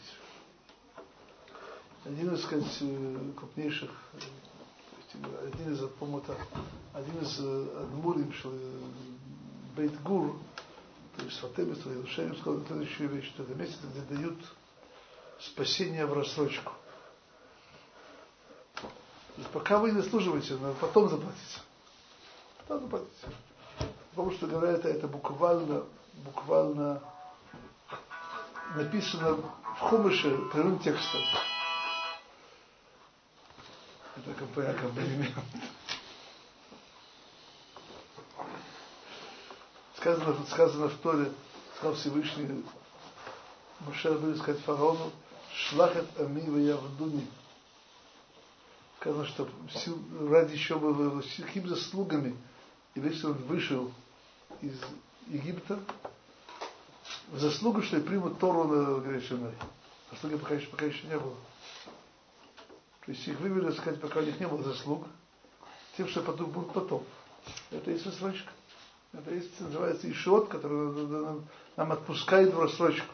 Один 2.05 2.33
из 2.33 2.43
сказать, 2.43 2.83
крупнейших, 3.35 3.91
один 5.13 5.73
из, 5.73 5.79
по-моему, 5.99 6.23
один 6.93 7.17
из 7.19 7.39
адмурим, 7.39 8.33
э, 8.43 8.81
Бейтгур, 9.75 10.35
то 11.17 11.25
есть 11.25 11.39
Фатемис, 11.39 11.85
Иерушалим, 11.85 12.35
сказал 12.37 12.65
следующую 12.65 13.09
вещь, 13.09 13.27
что 13.29 13.43
это 13.43 13.55
месяц, 13.55 13.77
где 13.91 14.15
дают 14.15 14.37
спасение 15.39 16.05
в 16.05 16.13
рассрочку. 16.13 16.73
То 18.75 18.87
есть 19.37 19.49
пока 19.51 19.79
вы 19.79 19.91
не 19.91 20.01
служиваете, 20.01 20.55
но 20.55 20.73
потом 20.73 21.09
заплатите. 21.09 21.61
Потом 22.59 22.81
заплатите. 22.81 23.27
Потому 24.11 24.31
что 24.31 24.47
говорят, 24.47 24.85
это 24.85 25.07
буквально, 25.07 25.83
буквально 26.25 27.01
написано 28.75 29.35
в 29.35 29.79
Хумыше 29.79 30.37
прямым 30.51 30.79
текстом. 30.79 31.21
Бы 34.39 34.65
аккомпанемент. 34.65 35.33
Сказано, 39.97 40.45
сказано 40.49 40.87
в 40.87 40.95
Торе, 40.97 41.31
сказал 41.75 41.95
Всевышний, 41.95 42.63
Моше 43.81 44.13
будет 44.13 44.37
сказать 44.37 44.61
фараону, 44.61 45.11
шлахат 45.53 46.05
ами 46.17 46.61
явдуни. 46.61 47.27
Сказано, 48.99 49.25
что 49.25 49.49
ради 50.29 50.53
еще 50.53 50.79
было, 50.79 51.21
какими 51.21 51.67
заслугами 51.67 52.37
и 52.95 53.01
весь 53.01 53.23
он 53.23 53.33
вышел 53.33 53.91
из 54.61 54.79
Египта 55.27 55.79
в 57.29 57.39
заслугу, 57.39 57.81
что 57.81 57.97
и 57.97 58.01
примут 58.01 58.39
Тору 58.39 58.65
на 58.65 58.97
море. 58.97 59.21
Заслуги 60.11 60.37
пока 60.37 60.55
еще, 60.55 60.67
пока 60.67 60.85
еще 60.85 61.07
не 61.07 61.19
было. 61.19 61.35
То 63.09 63.13
есть 63.13 63.27
их 63.27 63.39
вывели, 63.39 63.71
сказать, 63.71 63.99
пока 63.99 64.19
у 64.19 64.21
них 64.21 64.39
не 64.39 64.47
было 64.47 64.61
заслуг, 64.61 65.07
тем, 65.97 66.07
что 66.07 66.21
потом 66.21 66.51
будут 66.51 66.73
потом. 66.73 67.03
Это 67.71 67.89
есть 67.89 68.05
рассрочка. 68.05 68.51
Это 69.13 69.33
есть, 69.33 69.59
называется 69.59 70.11
ишот, 70.11 70.47
который 70.47 71.41
нам, 71.75 71.91
отпускает 71.91 72.53
в 72.53 72.61
рассрочку. 72.61 73.11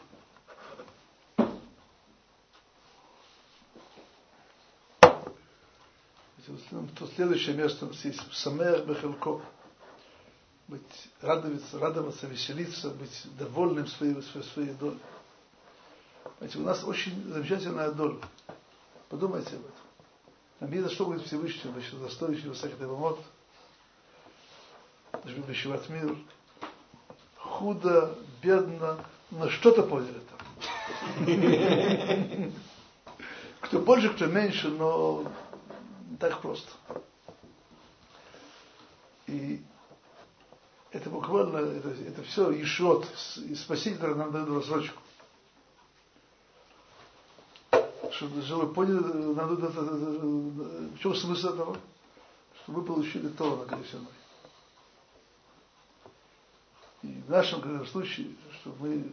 То 6.98 7.06
следующее 7.14 7.56
место 7.56 7.86
у 7.86 7.88
нас 7.88 8.04
есть 8.04 8.20
Самех 8.34 8.84
Бехелков 8.84 9.40
быть, 10.68 11.08
радоваться, 11.22 11.78
радоваться, 11.78 12.26
веселиться, 12.26 12.90
быть 12.90 13.22
довольным 13.38 13.86
своей, 13.86 14.20
своей, 14.20 14.46
своей 14.46 14.74
долей. 14.74 15.00
Знаете, 16.36 16.58
у 16.58 16.62
нас 16.64 16.84
очень 16.84 17.32
замечательная 17.32 17.92
доля. 17.92 18.18
Подумайте 19.08 19.56
об 19.56 19.64
этом. 19.64 19.85
Нам 20.60 20.70
видно, 20.70 20.88
что 20.88 21.04
будет 21.04 21.22
Всевышний, 21.22 21.70
значит, 21.70 22.00
достоящий 22.00 22.48
высокий 22.48 22.76
Девамот, 22.76 23.20
Бешеват 25.48 25.88
мир, 25.88 26.16
худо, 27.36 28.16
бедно, 28.42 28.98
но 29.30 29.48
что-то 29.50 29.82
поняли 29.82 30.20
там. 30.28 30.36
Кто 33.60 33.80
больше, 33.80 34.10
кто 34.10 34.26
меньше, 34.26 34.68
но 34.68 35.24
так 36.20 36.40
просто. 36.40 36.70
И 39.26 39.60
это 40.92 41.10
буквально, 41.10 41.56
это, 41.56 41.88
это 41.88 42.22
все 42.22 42.50
ешот, 42.50 43.08
и 43.38 43.54
спаситель 43.56 44.14
нам 44.14 44.30
дает 44.30 44.48
рассрочку. 44.48 45.02
Чтобы, 48.16 48.42
чтобы 48.42 48.72
поняли, 48.72 49.34
надо, 49.34 49.54
в 49.56 50.98
чем 50.98 51.14
смысл 51.14 51.48
этого? 51.48 51.76
Чтобы 52.62 52.80
мы 52.80 52.86
получили 52.86 53.28
то 53.28 53.56
на 53.56 53.64
Гресиной. 53.64 54.06
И 57.02 57.22
в 57.26 57.30
нашем 57.30 57.60
конечно, 57.60 57.86
случае, 57.86 58.28
чтобы 58.60 58.88
мы 58.88 59.12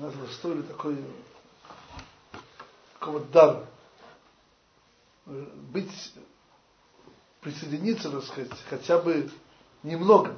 нас 0.00 0.14
достоили 0.14 0.62
такой, 0.62 0.96
такого 2.94 3.20
дара. 3.20 3.66
Быть, 5.26 6.14
присоединиться, 7.40 8.10
так 8.10 8.24
сказать, 8.24 8.50
хотя 8.68 8.98
бы 8.98 9.30
немного, 9.82 10.34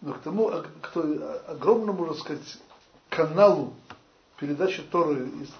но 0.00 0.14
к 0.14 0.20
тому, 0.20 0.48
к 0.80 0.88
той 0.92 1.22
огромному, 1.46 2.06
так 2.06 2.18
сказать, 2.18 2.58
каналу 3.08 3.74
передачи 4.38 4.82
Торы 4.82 5.28
из, 5.28 5.50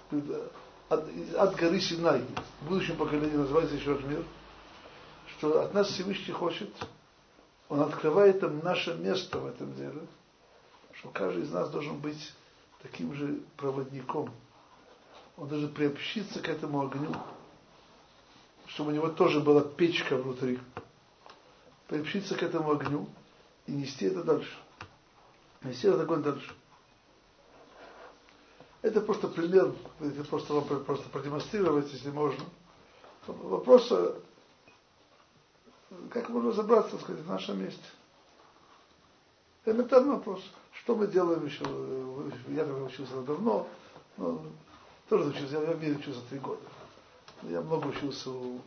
от, 0.93 1.05
от 1.37 1.57
горы 1.57 1.81
Синай, 1.81 2.25
в 2.61 2.69
будущем 2.69 2.97
поколении 2.97 3.37
называется 3.37 3.75
еще 3.77 3.99
мир, 4.05 4.25
что 5.37 5.63
от 5.63 5.75
нас 5.75 5.89
Всевышний 5.89 6.33
хочет 6.33 6.71
он 7.73 7.81
открывает 7.81 8.43
им 8.43 8.59
наше 8.63 8.95
место 8.97 9.39
в 9.39 9.47
этом 9.47 9.75
деле, 9.75 10.03
что 10.93 11.09
каждый 11.09 11.45
из 11.45 11.51
нас 11.51 11.71
должен 11.71 11.99
быть 11.99 12.35
таким 12.83 13.15
же 13.15 13.41
проводником. 13.57 14.31
Он 15.39 15.49
должен 15.49 15.73
приобщиться 15.73 16.41
к 16.41 16.51
этому 16.51 16.83
огню, 16.85 17.15
чтобы 18.67 18.91
у 18.91 18.95
него 18.95 19.09
тоже 19.09 19.41
была 19.41 19.63
печка 19.63 20.19
внутри. 20.19 20.61
Приобщиться 21.89 22.35
к 22.35 22.43
этому 22.43 22.73
огню 22.73 23.09
и 23.67 23.73
нести 23.73 24.05
это 24.05 24.23
дальше. 24.23 24.55
Нести 25.63 25.89
этот 25.89 26.03
огонь 26.03 26.23
дальше. 26.23 26.53
Это 28.83 29.01
просто 29.01 29.29
пример, 29.29 29.73
это 30.01 30.25
просто 30.25 30.55
вам 30.55 30.85
просто 30.85 31.09
продемонстрировать, 31.09 31.93
если 31.93 32.11
можно. 32.11 32.45
Вопрос 33.27 33.93
как 36.11 36.29
можно 36.29 36.51
разобраться, 36.51 36.93
так 36.93 37.03
сказать, 37.03 37.23
в 37.23 37.29
нашем 37.29 37.63
месте? 37.63 37.85
Элементарный 39.65 40.15
вопрос. 40.15 40.43
Что 40.73 40.97
мы 40.97 41.07
делаем 41.07 41.45
еще? 41.45 41.65
Я 42.49 42.65
как 42.65 42.87
учился 42.87 43.23
давно, 43.23 43.69
но 44.17 44.43
тоже 45.09 45.29
учился, 45.29 45.61
я 45.61 45.73
в 45.73 45.81
мире 45.81 45.97
учился 45.97 46.21
три 46.29 46.39
года. 46.39 46.63
Я 47.43 47.61
много 47.61 47.89
учился 47.89 48.31
у, 48.31 48.61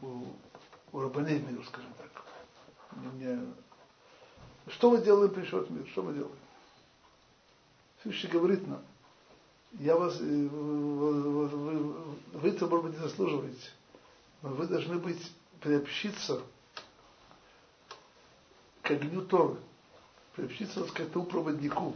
у, 0.00 0.26
у 0.92 1.00
Рабаней 1.00 1.40
мира, 1.40 1.62
скажем 1.64 1.92
так. 1.98 2.24
Мне, 2.92 3.40
что 4.68 4.90
мы 4.90 4.98
делаем 4.98 5.32
при 5.32 5.42
в 5.44 5.70
мир? 5.70 5.86
Что 5.88 6.02
мы 6.02 6.14
делаем? 6.14 6.36
Всевышний 8.00 8.30
говорит 8.30 8.66
нам, 8.66 8.82
я 9.78 9.96
вас, 9.96 10.20
э, 10.20 10.24
вы, 10.24 11.48
вы, 11.48 11.92
вы, 12.32 12.48
это, 12.48 12.66
может 12.66 12.86
быть, 12.86 12.94
не 12.94 13.02
заслуживаете, 13.02 13.68
но 14.42 14.50
вы 14.50 14.66
должны 14.66 14.98
быть 14.98 15.20
приобщиться 15.60 16.40
к 18.82 18.90
огню 18.90 19.22
Торы, 19.22 19.56
приобщиться, 20.36 20.86
сказать, 20.86 21.10
к 21.10 21.12
тому 21.14 21.24
проводнику, 21.26 21.94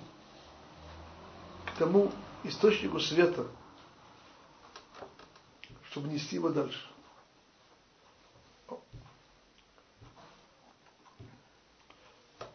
к 1.66 1.78
тому 1.78 2.10
источнику 2.44 2.98
света, 2.98 3.46
чтобы 5.90 6.08
нести 6.08 6.36
его 6.36 6.48
дальше. 6.48 6.88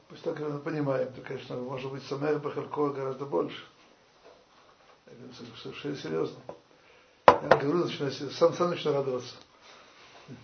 Пусть 0.09 0.23
так 0.23 0.39
мы 0.39 0.59
понимаем, 0.59 1.11
то, 1.13 1.21
конечно, 1.21 1.55
может 1.57 1.91
быть, 1.91 2.03
Самер 2.03 2.39
Бахалкова 2.39 2.93
гораздо 2.93 3.25
больше. 3.25 3.63
Совершенно 5.61 5.95
серьезно. 5.95 6.37
Я 7.27 7.57
говорю, 7.57 7.85
начинаю, 7.85 8.11
сам, 8.11 8.53
сам 8.53 8.69
начинаю 8.69 8.97
радоваться. 8.97 9.35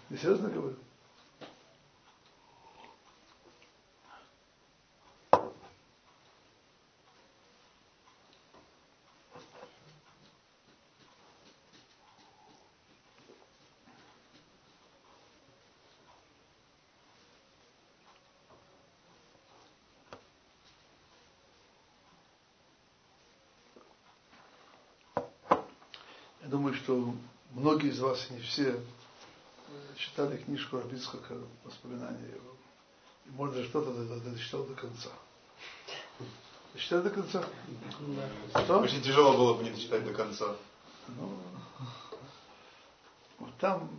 Я 0.09 0.17
серьезно 0.17 0.49
говорю. 0.49 0.75
Я 26.49 26.53
думаю, 26.57 26.73
что 26.73 27.13
многие 27.51 27.88
из 27.99 28.01
вас, 28.01 28.29
не 28.29 28.39
все, 28.39 28.79
читали 29.97 30.37
книжку 30.37 30.77
Рабицкого, 30.77 31.21
воспоминания 31.65 32.29
его. 32.29 32.55
И 33.25 33.29
может 33.31 33.55
даже 33.55 33.67
что-то 33.67 33.91
дочитал 33.91 34.63
до 34.63 34.73
конца. 34.73 35.09
Дочитали 36.73 37.01
до 37.01 37.09
конца? 37.09 37.43
Да. 38.53 38.63
Что? 38.63 38.79
Очень 38.79 39.01
тяжело 39.01 39.33
было 39.33 39.55
бы 39.55 39.63
не 39.63 39.71
дочитать 39.71 40.05
до 40.05 40.13
конца. 40.13 40.55
Ну, 41.09 41.37
вот 43.39 43.57
там... 43.59 43.89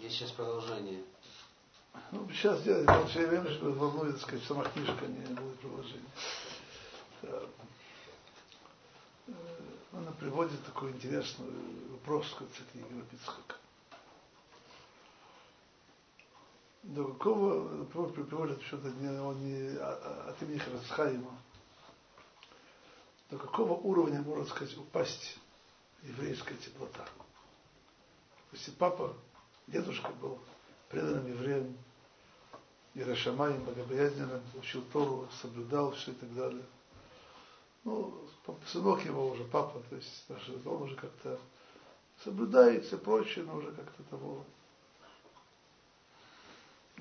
Есть 0.00 0.16
сейчас 0.16 0.32
продолжение. 0.32 1.04
Ну, 2.10 2.28
сейчас 2.32 2.62
делать, 2.62 2.86
потому 2.86 3.08
что 3.08 3.20
я 3.20 3.26
время, 3.28 3.50
что 3.50 3.70
волнует, 3.70 4.14
так 4.14 4.22
сказать, 4.22 4.44
сама 4.46 4.64
книжка, 4.64 5.06
не 5.06 5.34
будет 5.34 5.60
продолжения. 5.60 6.10
Она 10.10 10.18
приводит 10.18 10.64
такой 10.64 10.90
интересный 10.90 11.46
вопрос 11.92 12.26
к 12.30 12.38
книге 12.72 12.88
Рабицкого. 12.90 13.44
до 16.82 17.04
какого, 17.04 17.84
приводит 17.84 18.60
что-то 18.62 18.90
не, 18.90 19.08
он 19.20 19.38
не, 19.44 19.76
а, 19.78 20.30
от 20.30 20.42
имени 20.42 20.58
Харацхайма, 20.58 21.38
до 23.30 23.38
какого 23.38 23.74
уровня, 23.74 24.20
можно 24.22 24.46
сказать, 24.46 24.76
упасть 24.78 25.38
еврейская 26.02 26.56
теплота. 26.56 27.06
Если 28.50 28.72
папа, 28.72 29.14
дедушка 29.68 30.10
был 30.10 30.40
преданным 30.88 31.28
евреем, 31.28 31.78
Иерашамаем, 32.94 33.62
богобоязненным, 33.62 34.42
учил 34.58 34.82
Тору, 34.92 35.28
соблюдал 35.40 35.92
все 35.92 36.10
и 36.10 36.14
так 36.14 36.34
далее. 36.34 36.64
Ну, 37.84 38.28
сынок 38.66 39.04
его 39.04 39.28
уже, 39.28 39.44
папа, 39.44 39.82
то 39.88 39.96
есть 39.96 40.26
он 40.66 40.82
уже 40.82 40.96
как-то 40.96 41.38
соблюдает 42.22 42.84
все 42.84 42.98
прочее, 42.98 43.44
но 43.44 43.56
уже 43.56 43.72
как-то 43.72 44.02
того 44.04 44.44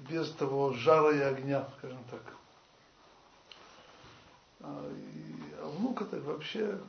без 0.07 0.31
того 0.31 0.73
жара 0.73 1.11
и 1.11 1.19
огня, 1.19 1.67
скажем 1.77 2.03
так. 2.09 2.21
А, 4.61 4.91
и, 4.91 5.53
а 5.57 5.67
внука 5.77 6.05
так 6.05 6.21
вообще, 6.23 6.79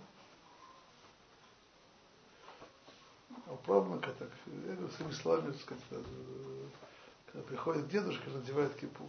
а 3.46 3.56
правнука 3.64 4.12
так, 4.12 4.28
я 4.46 4.74
говорю 4.74 4.88
своими 4.92 5.12
словами, 5.12 5.52
так 5.52 5.60
сказать, 5.60 5.84
э, 5.90 6.02
когда 7.26 7.46
приходит 7.46 7.88
дедушка, 7.88 8.30
надевает 8.30 8.74
кипу. 8.76 9.08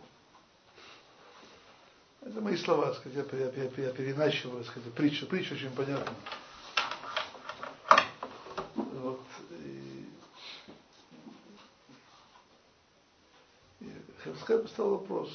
Это 2.22 2.40
мои 2.40 2.56
слова, 2.56 2.94
сказать, 2.94 3.26
я, 3.32 3.38
я, 3.40 3.52
я, 3.52 3.64
я 3.64 3.92
переначиваю, 3.94 4.64
сказать, 4.64 4.94
притчу, 4.94 5.26
притча 5.26 5.54
очень 5.54 5.72
понятна. 5.72 6.14
Хевскайм 14.24 14.68
стал 14.68 14.92
вопрос, 14.92 15.30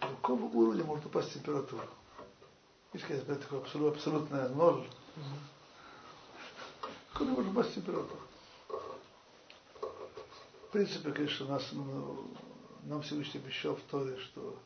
до 0.00 0.08
какого 0.08 0.46
уровня 0.46 0.82
может 0.82 1.06
упасть 1.06 1.34
температура? 1.34 1.86
Есть, 2.92 3.06
конечно, 3.06 3.36
такое 3.36 3.60
абсолют, 3.60 3.94
абсолютное 3.94 4.48
ноль. 4.48 4.84
Какой 7.12 7.28
может 7.28 7.52
упасть 7.52 7.74
температура? 7.74 8.20
В 9.80 10.72
принципе, 10.72 11.12
конечно, 11.12 11.46
нас, 11.46 11.68
ну, 11.70 12.26
нам 12.82 13.02
Всевышний 13.02 13.40
обещал 13.40 13.76
в 13.76 13.82
Торе, 13.82 14.18
что 14.18 14.58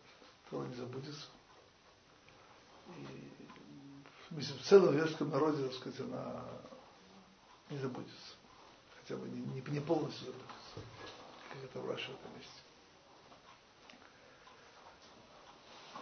Тора 0.50 0.66
не 0.66 0.74
забудется. 0.74 1.26
И 4.30 4.40
в 4.40 4.62
целом 4.62 4.94
еврейском 4.94 5.30
народе, 5.30 5.64
так 5.64 5.74
сказать, 5.74 6.00
она 6.00 6.44
не 7.70 7.78
забудется. 7.78 8.34
Хотя 8.98 9.16
бы 9.16 9.28
не, 9.28 9.60
не, 9.60 9.80
полностью 9.80 10.26
забудется, 10.26 10.80
как 11.52 11.64
это 11.64 11.80
в 11.80 11.90
Раше 11.90 12.10
в 12.10 12.14
этом 12.14 12.36
месте. 12.36 12.52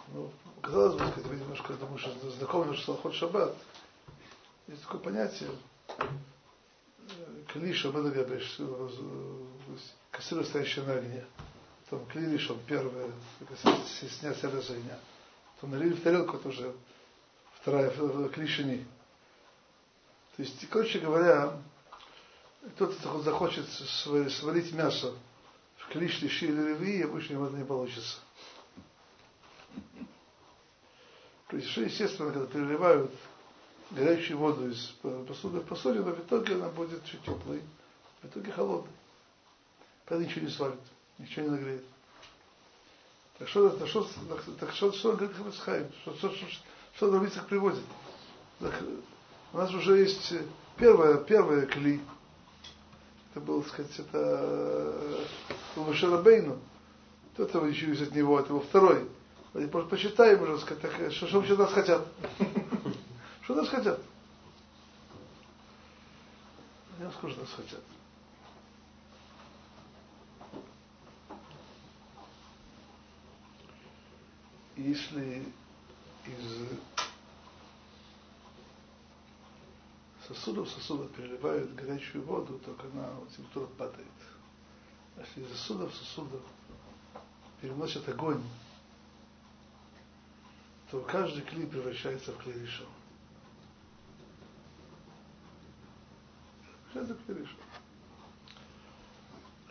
Ну, 0.09 0.31
казалось 0.61 0.93
бы, 0.93 1.07
сказать, 1.11 1.25
вы 1.25 1.35
немножко, 1.35 1.73
я 1.73 1.79
думаю, 1.79 1.97
что 1.97 2.31
знакомы, 2.31 2.75
что 2.75 2.95
ход 2.95 3.13
шаббат. 3.13 3.55
Есть 4.67 4.83
такое 4.83 5.01
понятие, 5.01 5.49
клиша, 7.47 7.91
мы 7.91 8.09
говоришь, 8.09 8.59
кастрюля, 10.11 10.43
стоящая 10.43 10.83
на 10.83 10.93
огне. 10.93 11.25
Там 11.89 12.05
клириш, 12.07 12.49
он 12.49 12.59
первый, 12.67 13.11
снять 14.19 14.43
огня. 14.43 14.99
То 15.61 15.67
налили 15.67 15.93
в 15.93 16.01
тарелку, 16.01 16.37
тоже 16.37 16.73
вторая 17.61 17.89
клишини. 18.29 18.85
То 20.35 20.43
есть, 20.43 20.67
короче 20.69 20.99
говоря, 20.99 21.57
кто-то 22.75 23.21
захочет 23.21 23.69
сварить 23.69 24.73
мясо 24.73 25.13
в 25.77 25.87
клиш, 25.89 26.21
лиши 26.21 26.47
или 26.47 26.69
реви, 26.69 27.03
обычно 27.03 27.33
ему 27.33 27.45
это 27.45 27.55
не 27.55 27.63
получится. 27.63 28.17
То 31.47 31.57
есть, 31.57 31.69
что 31.69 31.81
естественно, 31.81 32.31
когда 32.31 32.47
переливают 32.47 33.11
горячую 33.91 34.39
воду 34.39 34.69
из 34.69 34.87
посуды 35.27 35.59
в 35.59 35.65
посудину, 35.67 36.11
в 36.11 36.19
итоге 36.19 36.55
она 36.55 36.69
будет 36.69 37.05
чуть 37.05 37.21
теплой, 37.21 37.61
в 38.23 38.27
итоге 38.27 38.51
холодной. 38.51 38.91
Поэтому 40.05 40.27
ничего 40.27 40.45
не 40.45 40.51
сварит, 40.51 40.79
ничего 41.19 41.45
не 41.45 41.51
нагреет. 41.51 41.85
Так 43.37 43.49
что, 43.49 43.69
так 43.69 43.87
что, 43.87 44.07
так 44.59 44.71
что, 44.71 44.91
что 44.93 45.13
говорит 45.13 45.35
Хамецхайм? 45.35 45.91
Что, 46.01 46.15
что, 46.15 46.31
что, 46.31 46.45
что 46.95 47.11
Равицах 47.11 47.47
приводит? 47.47 47.83
Так, 48.59 48.81
у 49.51 49.57
нас 49.57 49.73
уже 49.73 49.97
есть 49.97 50.33
первое, 50.77 51.17
первое 51.17 51.65
кли. 51.65 52.01
Это 53.31 53.41
было, 53.41 53.61
так 53.61 53.73
сказать, 53.73 53.99
это 53.99 55.27
был 55.75 55.93
Шарабейну. 55.93 56.57
Кто-то 57.33 57.65
еще 57.65 57.91
из 57.91 58.01
от 58.01 58.15
него, 58.15 58.39
это 58.39 58.53
был 58.53 58.61
второй. 58.61 59.09
Просто 59.51 59.89
почитаем 59.89 60.41
уже, 60.41 60.57
сказать, 60.59 60.81
так, 60.81 61.11
что, 61.11 61.27
что 61.27 61.37
вообще 61.39 61.57
нас 61.57 61.71
хотят. 61.71 62.07
Что 63.43 63.53
нас 63.53 63.69
хотят? 63.69 63.99
Я 66.99 67.11
скажу, 67.11 67.39
нас 67.39 67.51
хотят. 67.55 67.81
Если 74.77 75.43
из 76.25 76.67
сосудов 80.27 80.69
сосудов 80.69 81.11
переливают 81.11 81.73
горячую 81.75 82.23
воду, 82.25 82.59
то 82.59 82.75
она 82.93 83.09
температура 83.35 83.67
падает. 83.77 84.07
А 85.15 85.21
если 85.21 85.43
из 85.43 85.49
сосудов 85.51 85.95
сосудов 85.95 86.41
переносят 87.61 88.07
огонь, 88.09 88.43
то 90.91 91.01
каждый 91.01 91.41
клей 91.43 91.67
превращается 91.67 92.31
в 92.33 92.37
клей 92.37 92.59
решен. 92.59 92.87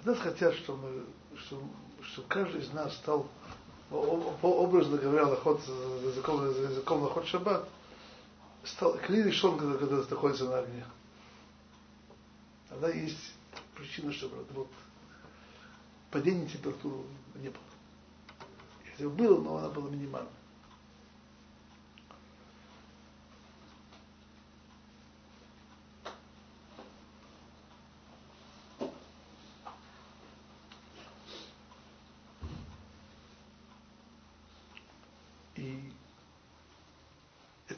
Нас 0.05 0.19
хотят, 0.19 0.55
чтобы, 0.55 1.07
чтобы, 1.39 1.67
чтобы 2.03 2.29
каждый 2.29 2.61
из 2.61 2.71
нас 2.73 2.95
стал, 2.97 3.27
образно 4.43 4.99
говоря, 4.99 5.27
лохот, 5.27 5.61
языком, 6.03 6.47
языком 6.49 7.03
лохот 7.03 7.27
шаббат, 7.27 7.69
стал 8.65 8.97
клей 8.99 9.23
решен, 9.23 9.57
когда, 9.57 9.77
когда 9.77 9.97
находится 9.97 10.45
на 10.45 10.59
огне. 10.59 10.85
Тогда 12.69 12.89
есть 12.89 13.35
причина, 13.75 14.13
чтобы 14.13 14.45
вот, 14.51 14.69
падение 16.11 16.47
температуры 16.47 17.05
не 17.37 17.49
было. 17.49 17.59
Если 18.91 19.07
было, 19.07 19.41
но 19.41 19.57
она 19.59 19.69
была 19.69 19.91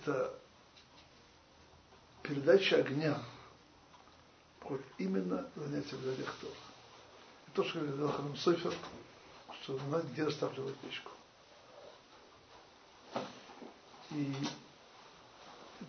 минимальной. 0.06 0.30
передача 2.22 2.76
огня 2.76 3.22
вот 4.60 4.80
именно 4.98 5.48
занятие 5.54 5.96
в 5.96 6.40
Тора. 6.40 6.54
И 7.46 7.50
то, 7.52 7.64
что 7.64 7.80
говорил 7.80 8.10
Ханам 8.10 8.36
Софер, 8.36 8.74
что 9.62 9.78
знать, 9.78 10.04
где 10.06 10.24
растапливать 10.24 10.76
печку. 10.78 11.10
И, 14.10 14.34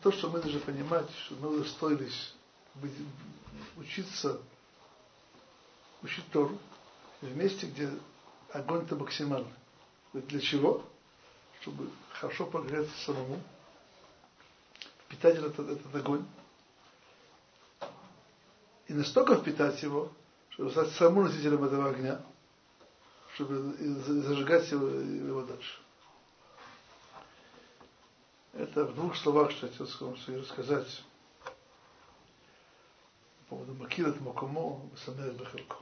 то, 0.02 0.12
что 0.12 0.30
мы 0.30 0.40
должны 0.40 0.60
понимать, 0.60 1.10
что 1.26 1.36
мы 1.36 1.56
удостоились 1.56 2.34
быть, 2.76 2.94
учиться, 3.78 4.40
учить 6.04 6.30
Тору 6.32 6.58
в 7.22 7.36
месте, 7.36 7.68
где 7.68 7.90
огонь-то 8.52 8.96
максимальный. 8.96 9.52
Для 10.14 10.40
чего? 10.40 10.86
Чтобы 11.62 11.90
хорошо 12.10 12.46
погреться 12.46 12.96
самому, 13.06 13.42
впитать 15.08 15.38
этот, 15.38 15.60
этот 15.60 15.96
огонь, 15.96 16.26
и 18.88 18.94
настолько 18.94 19.36
впитать 19.36 19.82
его, 19.82 20.12
чтобы 20.50 20.72
стать 20.72 20.92
самым 20.92 21.26
носителем 21.26 21.64
этого 21.64 21.90
огня, 21.90 22.22
чтобы 23.34 23.74
зажигать 24.24 24.70
его, 24.72 24.88
его 24.88 25.42
дальше. 25.44 25.80
Это 28.54 28.86
в 28.86 28.96
двух 28.96 29.16
словах, 29.16 29.52
что 29.52 29.68
я 29.68 29.72
хотел 29.72 30.08
вам 30.08 30.18
рассказать 30.40 31.04
по 33.40 33.56
поводу 33.56 33.76
Макират 33.76 34.20
Макумо, 34.20 34.82
Самех 35.06 35.34
Бехелко. 35.36 35.78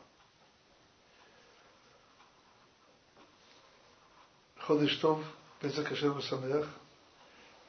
Ходыш 4.58 4.98
Тов, 4.98 5.24
Песах 5.62 5.88
Кашер 5.88 6.22
Самех, 6.22 6.68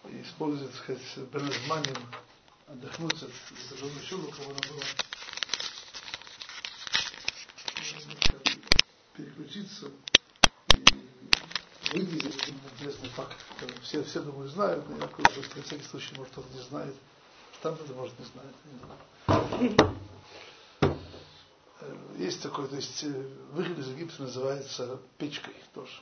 и 0.09 0.23
использует, 0.23 0.73
так 0.73 0.83
сказать, 0.83 1.31
Беназманим, 1.33 1.97
отдохнуть 2.67 3.23
от 3.23 3.31
зажженной 3.71 4.03
шубы, 4.03 4.31
кого 4.33 4.51
она 4.51 4.61
была. 4.71 4.83
переключиться 9.17 9.91
и 10.75 10.85
выделить 11.93 12.49
интересный 12.49 13.09
факт, 13.11 13.37
который 13.55 13.81
все, 13.81 14.03
все, 14.05 14.21
думаю, 14.21 14.49
знают, 14.49 14.89
но 14.89 14.97
я 14.99 15.07
просто 15.07 15.57
на 15.57 15.63
всякий 15.63 15.85
случай, 15.85 16.15
может, 16.17 16.33
кто-то 16.33 16.53
не 16.53 16.63
знает. 16.63 16.95
Там 17.63 17.75
это, 17.75 17.93
может, 17.95 18.15
не 18.19 18.27
знает. 18.27 18.55
Э, 21.81 21.97
есть 22.19 22.43
такой, 22.43 22.69
то 22.69 22.77
есть 22.77 23.03
э, 23.05 23.09
выход 23.53 23.79
из 23.79 23.89
Египта 23.89 24.23
называется 24.23 25.01
печкой 25.19 25.55
тоже. 25.73 26.01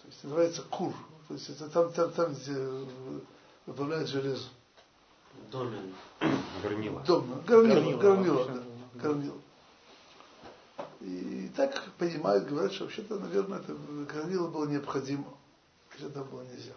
То 0.00 0.06
есть 0.06 0.24
называется 0.24 0.62
кур. 0.62 0.94
То 1.30 1.34
есть 1.34 1.48
это 1.48 1.68
там, 1.70 1.92
там, 1.92 2.10
там 2.10 2.34
где 2.34 2.56
добавляют 3.64 4.08
железо. 4.08 4.48
Домен. 5.52 5.94
Горнило. 6.60 7.00
Дом, 7.04 7.42
горнило, 7.46 7.96
горнило, 7.98 8.44
горнило, 8.44 8.46
да, 8.94 9.00
горнило. 9.00 9.40
И 11.00 11.48
так 11.54 11.92
понимают, 11.98 12.48
говорят, 12.48 12.72
что 12.72 12.82
вообще-то, 12.82 13.20
наверное, 13.20 13.60
это 13.60 13.72
горнило 14.12 14.48
было 14.48 14.66
необходимо, 14.66 15.32
это 16.00 16.24
было 16.24 16.42
нельзя. 16.42 16.74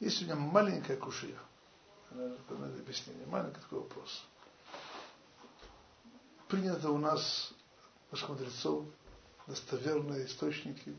Есть 0.00 0.20
у 0.20 0.26
меня 0.26 0.36
маленькая 0.36 0.98
кушия. 0.98 1.38
Надо 2.10 2.36
объяснение. 2.78 3.24
Маленький 3.26 3.60
такой 3.62 3.78
вопрос. 3.78 4.22
Принято 6.48 6.90
у 6.90 6.98
нас, 6.98 7.54
наших 8.10 8.28
мудрецов, 8.28 8.84
достоверные 9.46 10.26
источники, 10.26 10.94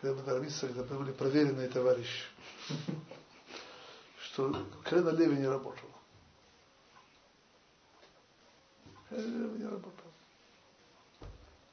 когда 0.00 0.14
мы 0.16 0.22
нормиться, 0.26 0.66
когда 0.68 0.82
были 0.96 1.12
проверенные 1.12 1.68
товарищи, 1.68 2.24
что 4.22 4.66
Крена 4.84 5.10
Леви 5.10 5.36
не 5.36 5.46
работал. 5.46 5.88
не 9.10 9.64
работал. 9.64 10.06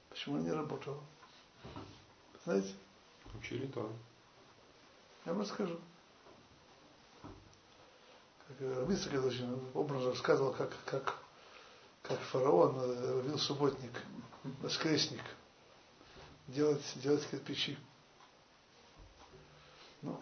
Почему 0.09 0.38
не 0.39 0.51
работал? 0.51 0.99
Знаете? 2.43 2.73
Учили 3.39 3.67
то. 3.67 3.91
Я 5.25 5.34
вам 5.34 5.41
расскажу. 5.41 5.80
Как 8.47 8.61
Рабицкий 8.61 9.17
очень 9.17 9.69
образно 9.73 10.09
рассказывал, 10.09 10.53
как, 10.53 10.71
как, 10.86 11.19
как 12.01 12.19
фараон 12.19 12.75
ловил 12.78 13.38
субботник. 13.38 13.91
воскресник, 14.61 15.23
делать, 16.47 16.84
делать 16.95 17.28
кирпичи. 17.30 17.78
Ну, 20.01 20.19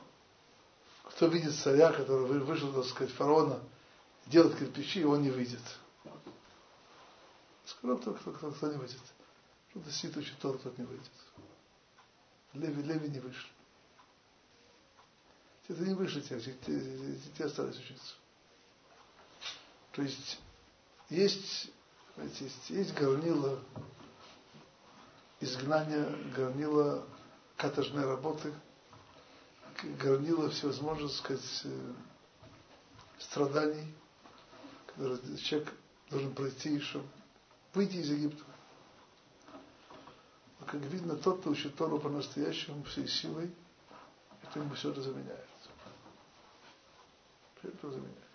кто 1.04 1.28
видит 1.28 1.56
царя, 1.56 1.92
который 1.92 2.26
вышел, 2.40 2.74
так 2.74 2.86
сказать, 2.86 3.14
фараона, 3.14 3.62
делать 4.28 4.58
кирпичи, 4.58 5.04
он 5.06 5.22
не 5.22 5.30
выйдет. 5.30 5.62
Сказал, 7.66 7.98
кто, 7.98 8.14
кто, 8.14 8.32
кто, 8.32 8.52
кто 8.52 8.72
не 8.72 8.78
выйдет. 8.78 9.02
Кто-то 9.70 9.92
сидит, 9.92 10.18
учит 10.18 10.38
Тору, 10.40 10.58
тот 10.60 10.78
не 10.78 10.86
выйдет. 10.86 11.12
Леви, 12.54 12.82
Леви 12.84 13.10
не 13.10 13.20
вышли. 13.20 13.50
Это 15.68 15.82
не 15.82 15.96
вышли 15.96 16.22
те, 16.22 16.40
те, 16.40 16.54
те, 17.38 17.46
остались 17.46 17.80
учиться. 17.80 18.14
То 19.94 20.02
есть 20.04 20.40
есть, 21.10 21.72
есть, 22.18 22.70
есть 22.70 22.94
горнило 22.94 23.60
изгнания, 25.40 26.08
горнило 26.36 27.06
каторжной 27.58 28.06
работы, 28.06 28.54
горнило 29.84 30.50
всевозможных, 30.50 31.12
сказать, 31.12 31.62
э, 31.66 31.94
страданий, 33.20 33.94
которые 34.88 35.20
человек 35.38 35.74
должен 36.10 36.34
пройти, 36.34 36.80
чтобы 36.80 37.06
выйти 37.74 37.98
из 37.98 38.10
Египта. 38.10 38.44
Но, 40.60 40.66
как 40.66 40.82
видно, 40.82 41.16
тот, 41.16 41.40
кто 41.40 41.52
учит 41.52 41.76
Тору 41.76 42.00
по-настоящему, 42.00 42.84
всей 42.84 43.08
силой, 43.08 43.52
это 44.44 44.60
ему 44.60 44.74
все 44.76 44.92
это 44.92 45.02
заменяет. 45.02 45.48
Все 47.60 47.70
это 47.70 47.90
заменяет. 47.90 48.26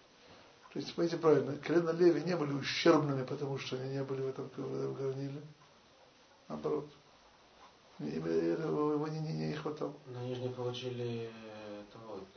То 0.73 0.79
есть, 0.79 0.95
понимаете 0.95 1.17
правильно, 1.17 1.57
колено 1.57 1.91
Леви 1.91 2.23
не 2.23 2.37
были 2.37 2.53
ущербными, 2.53 3.25
потому 3.25 3.59
что 3.59 3.77
они 3.77 3.91
не 3.95 4.05
были 4.05 4.23
в 4.23 4.29
этом, 4.29 4.49
в 4.49 4.75
этом 4.75 4.95
горниле. 4.95 5.43
Наоборот. 6.49 6.89
Этого 8.01 9.07
не, 9.09 9.21
не, 9.21 9.33
не 9.49 9.55
хватало. 9.55 9.93
Но 10.07 10.21
они 10.21 10.35
же 10.35 10.41
не 10.41 10.49
получили 10.49 11.31
того 11.93 12.15
вот, 12.15 12.29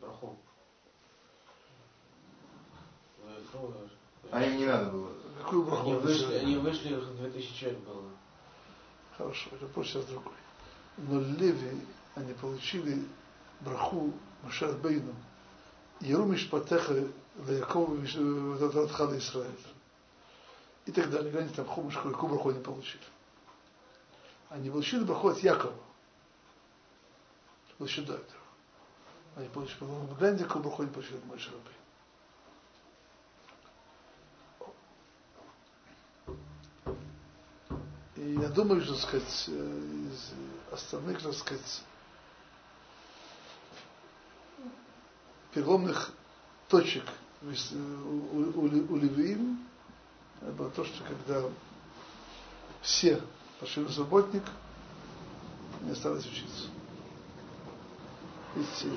браху. 0.00 0.36
А 4.30 4.44
им 4.44 4.58
не 4.58 4.66
надо 4.66 4.90
было. 4.90 5.12
Какую 5.42 5.64
браху? 5.64 5.90
Они 5.90 5.94
вышли, 5.94 6.34
они 6.34 6.56
вышли, 6.56 6.94
их 6.94 7.16
2000 7.16 7.54
человек 7.58 7.80
было. 7.80 8.10
Хорошо, 9.16 9.50
это 9.52 9.66
вопрос 9.66 9.88
сейчас 9.88 10.04
другой. 10.04 10.32
Но 10.98 11.20
Леви, 11.20 11.80
они 12.14 12.32
получили 12.34 13.02
браху 13.60 14.12
Машат 14.42 14.80
Бейну. 14.80 15.14
Ерумиш 16.00 16.48
Патеха 16.48 17.08
Якова 17.48 17.96
Радхада 18.72 19.18
Израиль. 19.18 19.50
И 20.84 20.92
так 20.92 21.10
далее. 21.10 21.36
Они 21.36 21.48
там 21.48 21.66
Хумаш, 21.66 21.96
какую 21.96 22.30
браху 22.30 22.50
они 22.50 22.60
получили. 22.60 23.02
Они 24.48 24.70
получили 24.70 25.04
браху 25.04 25.28
от 25.28 25.38
Якова. 25.38 25.74
Еще 27.78 28.02
до 28.02 28.14
этого. 28.14 28.40
Они 29.34 29.48
получили, 29.48 29.78
гляньте, 30.18 30.44
какую 30.44 30.64
браху 30.64 30.82
они 30.82 30.92
получили 30.92 31.18
от 31.18 31.26
Мойши. 31.26 31.50
И 38.16 38.32
я 38.40 38.48
думаю, 38.48 38.80
что, 38.82 38.94
сказать, 38.94 39.44
э, 39.48 40.08
из 40.10 40.32
остальных, 40.72 41.22
так 41.22 41.34
сказать, 41.34 41.82
переломных 45.52 46.12
точек 46.68 47.04
у, 47.42 47.46
у, 47.46 48.62
у 48.62 48.96
Левиим, 48.96 49.66
это 50.40 50.52
было 50.52 50.70
то, 50.70 50.84
что 50.84 51.04
когда 51.04 51.42
все 52.80 53.20
пошли 53.60 53.82
на 53.82 53.90
субботник, 53.90 54.42
не 55.82 55.90
осталось 55.92 56.26
учиться. 56.26 56.68
Ведь 58.54 58.92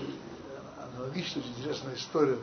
аналогично, 0.77 1.41
очень 1.41 1.53
интересная 1.57 1.95
история. 1.95 2.39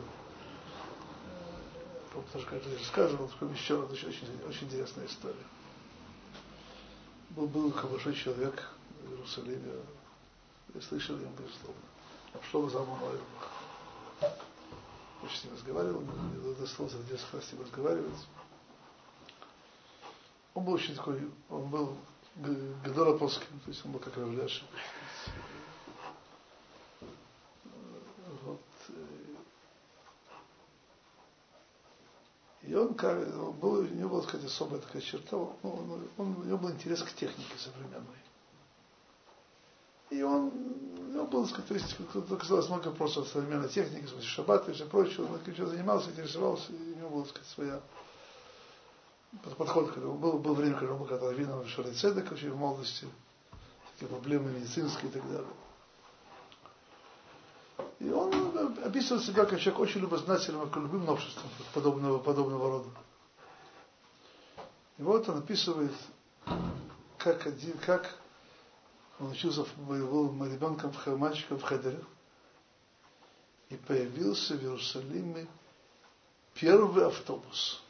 Потому 2.13 2.43
что, 2.43 2.51
как 2.51 2.65
я 2.65 2.77
рассказывал, 2.77 3.29
еще 3.53 3.75
очень, 3.75 4.41
очень 4.47 4.67
интересная 4.67 5.05
история 5.05 5.45
был, 7.37 7.47
был 7.47 7.71
хороший 7.71 8.15
человек 8.15 8.67
в 9.03 9.11
Иерусалиме. 9.11 9.73
Я 10.73 10.81
слышал 10.81 11.15
его, 11.15 11.29
безусловно. 11.37 11.81
Что 12.49 12.69
за 12.69 12.79
мной? 12.79 13.19
Очень 15.23 15.37
с 15.37 15.43
ним 15.45 15.53
разговаривал, 15.53 16.01
мне 16.01 16.55
несколько 17.11 17.37
раз 17.37 17.45
с 17.45 17.53
ним 17.53 17.61
разговаривать. 17.61 18.27
Он 20.57 20.63
был 20.63 20.73
очень 20.73 20.95
такой, 20.95 21.21
он 21.51 21.69
был 21.69 21.95
Гадоропольским, 22.83 23.59
то 23.63 23.69
есть 23.69 23.85
он 23.85 23.91
был 23.91 23.99
как 23.99 24.17
Равляшин. 24.17 24.65
И 32.63 32.73
он, 32.73 32.95
как, 32.95 33.19
был, 33.59 33.81
у 33.81 33.83
него 33.83 34.09
была, 34.09 34.23
сказать, 34.23 34.47
особая 34.47 34.81
такая 34.81 35.03
черта, 35.03 35.37
он, 35.37 35.53
он, 35.61 36.07
он, 36.17 36.37
у 36.37 36.43
него 36.43 36.57
был 36.57 36.71
интерес 36.71 37.03
к 37.03 37.13
технике 37.13 37.53
современной. 37.59 38.17
И 40.09 40.23
он, 40.23 40.51
у 40.97 41.13
него 41.13 41.27
был, 41.27 41.45
сказать, 41.45 41.67
то 41.67 41.73
есть, 41.75 41.95
оказалось 42.31 42.67
много 42.67 42.87
вопросов 42.87 43.27
о 43.27 43.29
современной 43.29 43.69
технике, 43.69 44.07
шаббат 44.23 44.67
и 44.69 44.73
все 44.73 44.87
прочее, 44.87 45.27
он 45.27 45.35
этим 45.35 45.67
занимался, 45.67 46.09
интересовался, 46.09 46.71
и 46.71 46.93
у 46.93 46.95
него 46.95 47.09
была, 47.09 47.25
сказать, 47.25 47.47
своя 47.47 47.79
подход, 49.57 49.95
был, 49.97 50.37
был 50.39 50.53
время, 50.53 50.75
когда 50.75 50.93
он 50.93 50.99
был 50.99 51.07
когда 51.07 51.27
раввином 51.27 51.63
в 51.63 51.69
Шаре 51.69 51.91
Цедек, 51.91 52.29
вообще 52.29 52.49
в 52.49 52.57
молодости, 52.57 53.07
такие 53.93 54.07
проблемы 54.07 54.51
медицинские 54.51 55.09
и 55.09 55.13
так 55.13 55.23
далее. 55.27 55.47
И 57.99 58.09
он 58.09 58.75
описывает 58.83 59.23
себя 59.23 59.45
как 59.45 59.59
человек 59.59 59.79
очень 59.81 60.01
любознательным 60.01 60.69
к 60.69 60.75
любым 60.77 61.05
новшествам 61.05 61.49
подобного, 61.73 62.19
подобного 62.19 62.69
рода. 62.69 62.89
И 64.97 65.03
вот 65.03 65.27
он 65.29 65.39
описывает, 65.39 65.93
как, 67.17 67.45
один, 67.45 67.77
как 67.79 68.15
он 69.19 69.31
учился, 69.31 69.65
был 69.77 70.31
ребенком, 70.51 70.91
мальчиком 71.17 71.59
в 71.59 71.63
Хедере, 71.63 72.03
и 73.69 73.75
появился 73.75 74.55
в 74.55 74.61
Иерусалиме 74.61 75.47
первый 76.53 77.05
автобус. 77.05 77.83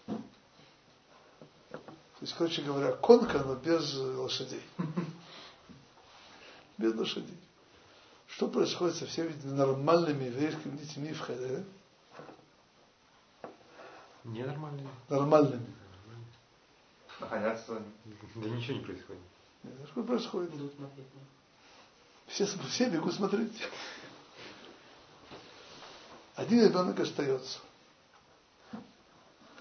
То 2.20 2.26
есть, 2.26 2.36
короче 2.36 2.64
говоря, 2.64 2.94
конка, 2.94 3.40
но 3.40 3.56
без 3.56 3.94
лошадей. 3.94 4.64
Без 6.80 6.96
лошадей. 6.96 7.38
Что 8.28 8.48
происходит 8.48 8.96
со 8.96 9.08
всеми 9.08 9.34
нормальными 9.44 10.26
еврейскими 10.26 10.78
детьми 10.78 11.12
в 11.12 11.20
Хедере? 11.20 11.64
Ненормальными. 14.24 14.90
Нормальными. 15.10 15.74
Находятся. 17.20 17.82
Да 18.36 18.50
ничего 18.50 18.78
не 18.78 18.84
происходит. 18.84 19.22
Нет, 19.64 19.74
что 19.92 20.04
происходит? 20.04 20.52
Все, 22.28 22.46
все 22.46 22.90
бегут 22.90 23.14
смотреть. 23.14 23.54
Один 26.36 26.66
ребенок 26.66 27.00
остается. 27.00 27.60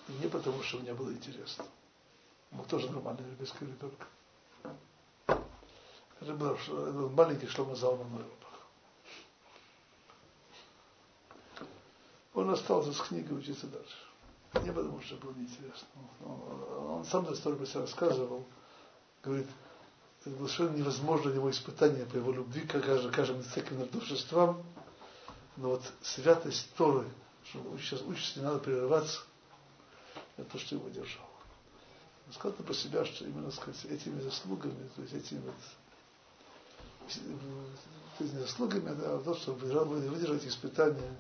И 0.09 0.13
не 0.21 0.29
потому, 0.29 0.63
что 0.63 0.79
мне 0.79 0.93
было 0.93 1.13
интересно. 1.13 1.65
Он 2.59 2.65
тоже 2.67 2.91
нормальный 2.91 3.31
еврейский 3.31 3.67
ребенок. 3.67 4.09
Это 6.21 6.33
был 6.33 7.11
маленький 7.11 7.47
Шлома 7.47 7.75
Залман 7.75 8.11
Нойрбах. 8.11 8.37
Он 12.35 12.51
остался 12.51 12.93
с 12.93 13.01
книгой 13.01 13.39
учиться 13.39 13.67
дальше. 13.67 13.97
Не 14.65 14.73
потому, 14.73 15.01
что 15.03 15.17
было 15.17 15.33
неинтересно. 15.33 15.89
Он, 16.25 16.91
он 16.91 17.05
сам 17.05 17.25
эту 17.25 17.35
историю 17.35 17.67
себя 17.67 17.83
рассказывал. 17.83 18.45
Говорит, 19.23 19.49
это 20.21 20.31
было 20.31 20.49
совершенно 20.49 20.77
невозможно 20.77 21.31
его 21.31 21.51
испытание 21.51 22.07
по 22.07 22.17
его 22.17 22.33
любви 22.33 22.63
к 22.63 22.81
каждым, 22.81 23.13
каждым 23.13 23.43
церковным 23.45 23.89
душествам. 23.89 24.63
Но 25.57 25.71
вот 25.71 25.83
святость 26.03 26.75
Торы, 26.77 27.07
что 27.45 27.61
учишься, 27.71 28.05
учишься, 28.05 28.41
не 28.41 28.45
надо 28.45 28.59
прерываться, 28.59 29.21
это 30.37 30.51
то, 30.51 30.59
что 30.59 30.75
его 30.75 30.89
держало. 30.89 31.36
Он 32.27 32.33
сказал 32.33 32.53
про 32.53 32.75
себя, 32.75 33.05
что 33.05 33.25
именно 33.25 33.51
сказать, 33.51 33.85
этими 33.87 34.21
заслугами, 34.21 34.89
то 34.97 35.03
есть 35.03 35.15
этими 35.15 35.41
вот 35.41 35.55
то 38.19 38.25
есть 38.25 38.35
заслугами, 38.35 38.95
да, 38.95 39.19
то, 39.19 39.35
что 39.35 39.53
выдержать 39.53 40.45
испытания, 40.45 41.17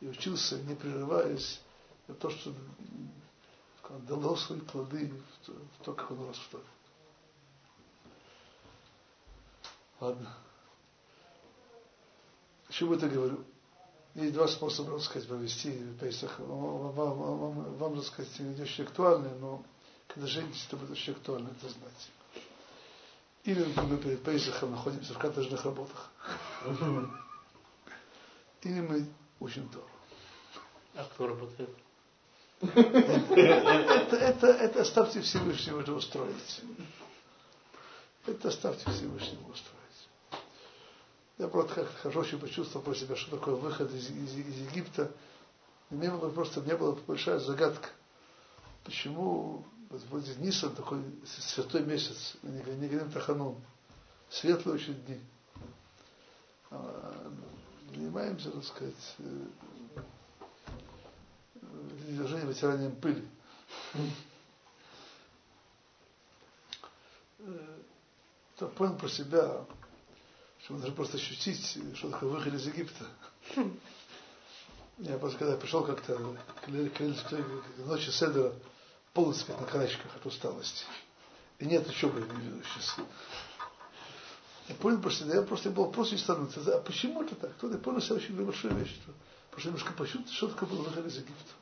и 0.00 0.08
учился, 0.08 0.58
не 0.62 0.74
прерываясь, 0.74 1.60
это 2.08 2.18
то, 2.18 2.30
что 2.30 2.52
дало 4.00 4.36
свои 4.36 4.60
плоды 4.60 5.12
в 5.46 5.84
то, 5.84 5.92
как 5.92 6.10
он 6.10 6.26
рос 6.26 6.38
в 6.38 6.50
Торе. 6.50 6.64
Ладно. 10.00 10.34
Почему 12.66 12.94
это 12.94 13.08
говорю? 13.08 13.44
Есть 14.14 14.34
два 14.34 14.48
способа, 14.48 14.92
так 14.92 15.02
сказать, 15.02 15.28
провести 15.28 15.70
Пейсах. 16.00 16.38
Вам, 16.40 16.92
вам, 16.92 17.18
вам, 17.18 17.76
вам, 17.76 17.96
так 17.96 18.04
сказать, 18.04 18.38
не 18.40 18.60
очень 18.60 18.84
актуальны, 18.84 19.28
но 19.38 19.62
Когда 20.14 20.28
женитесь, 20.28 20.66
это 20.66 20.76
будет 20.76 20.90
очень 20.90 21.14
актуально 21.14 21.48
это 21.48 21.68
знать. 21.68 22.10
Или, 23.44 23.64
мы 23.64 23.96
перед 23.96 24.22
Пейсахом 24.22 24.72
находимся 24.72 25.14
в 25.14 25.18
каторжных 25.18 25.64
работах. 25.64 26.10
Или 28.62 28.80
мы 28.80 29.06
учим 29.40 29.68
Тору. 29.68 29.88
А 30.94 31.04
кто 31.04 31.28
работает? 31.28 31.70
Это, 32.60 34.16
это, 34.16 34.46
это 34.46 34.82
оставьте 34.82 35.22
Всевышнему 35.22 35.80
это 35.80 35.94
устроить. 35.94 36.60
Это 38.26 38.48
оставьте 38.48 38.88
Всевышнему 38.90 39.48
устроить. 39.48 40.42
Я 41.38 41.48
просто 41.48 41.74
как 41.74 41.90
хорошо 41.96 42.38
почувствовал 42.38 42.84
про 42.84 42.94
себя, 42.94 43.16
что 43.16 43.36
такое 43.36 43.56
выход 43.56 43.92
из, 43.92 44.10
из, 44.10 44.34
из 44.36 44.58
Египта. 44.70 45.10
И 45.90 45.94
мне 45.94 46.10
было 46.10 46.30
просто, 46.30 46.60
мне 46.60 46.76
была 46.76 46.92
большая 47.06 47.40
загадка. 47.40 47.88
Почему 48.84 49.64
вот 49.92 50.02
вроде 50.04 50.34
Нисан 50.36 50.74
такой 50.74 51.02
святой 51.26 51.84
месяц, 51.84 52.34
не, 52.42 52.62
не 52.76 52.88
говорим 52.88 53.12
Таханун, 53.12 53.62
светлые 54.30 54.76
очень 54.76 54.94
дни. 55.04 55.20
А, 56.70 57.30
занимаемся, 57.94 58.50
так 58.50 58.64
сказать, 58.64 59.16
движением 62.06 62.46
вытиранием 62.46 62.96
пыли. 62.96 63.28
То 68.56 68.68
понял 68.68 68.96
про 68.96 69.08
себя, 69.08 69.66
что 70.64 70.74
надо 70.74 70.92
просто 70.92 71.18
ощутить, 71.18 71.78
что 71.96 72.08
такое 72.10 72.30
выход 72.30 72.54
из 72.54 72.66
Египта. 72.66 73.04
Я 74.98 75.18
просто 75.18 75.38
когда 75.38 75.56
пришел 75.58 75.84
как-то 75.84 76.16
к, 76.62 76.66
к, 76.66 76.96
к 76.96 77.86
ночи 77.86 78.08
Седера, 78.10 78.54
полностью 79.12 79.56
на 79.58 79.66
карачках 79.66 80.14
от 80.16 80.26
усталости. 80.26 80.84
И 81.58 81.66
нет 81.66 81.88
учебы, 81.88 82.26
сейчас. 82.74 82.96
Я 84.68 84.74
понял 84.76 85.00
про 85.00 85.10
себя, 85.10 85.36
я 85.36 85.42
просто 85.42 85.70
был 85.70 85.90
просто 85.90 86.16
стороны. 86.18 86.48
А 86.66 86.78
почему 86.78 87.22
это 87.22 87.34
так? 87.34 87.54
Кто-то 87.56 87.78
понял 87.78 88.00
себя 88.00 88.16
очень 88.16 88.34
большую 88.44 88.74
вещь. 88.74 88.94
Что, 88.94 89.12
просто 89.50 89.68
немножко 89.68 89.92
почувствовать, 89.92 90.32
что 90.32 90.48
такое 90.48 90.68
было 90.68 90.82
выход 90.82 91.06
из 91.06 91.16
Египта. 91.16 91.52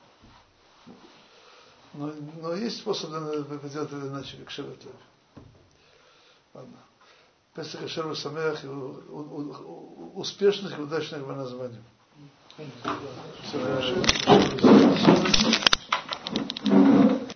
Но, 1.93 2.13
но 2.41 2.55
есть 2.55 2.79
способ 2.79 3.11
сделать 3.11 3.93
это 3.93 4.07
иначе, 4.07 4.37
как 4.37 4.51
Шевет 4.51 4.79
Ладно. 6.55 6.77
Песах 7.55 7.89
Шерва 7.89 8.15
Самеах 8.15 8.61
успешных 10.15 10.79
и 10.79 10.83
удачных 10.83 11.27
по 11.27 11.35
названию. 11.35 11.83
Все 13.43 13.59
хорошо. 13.61 13.97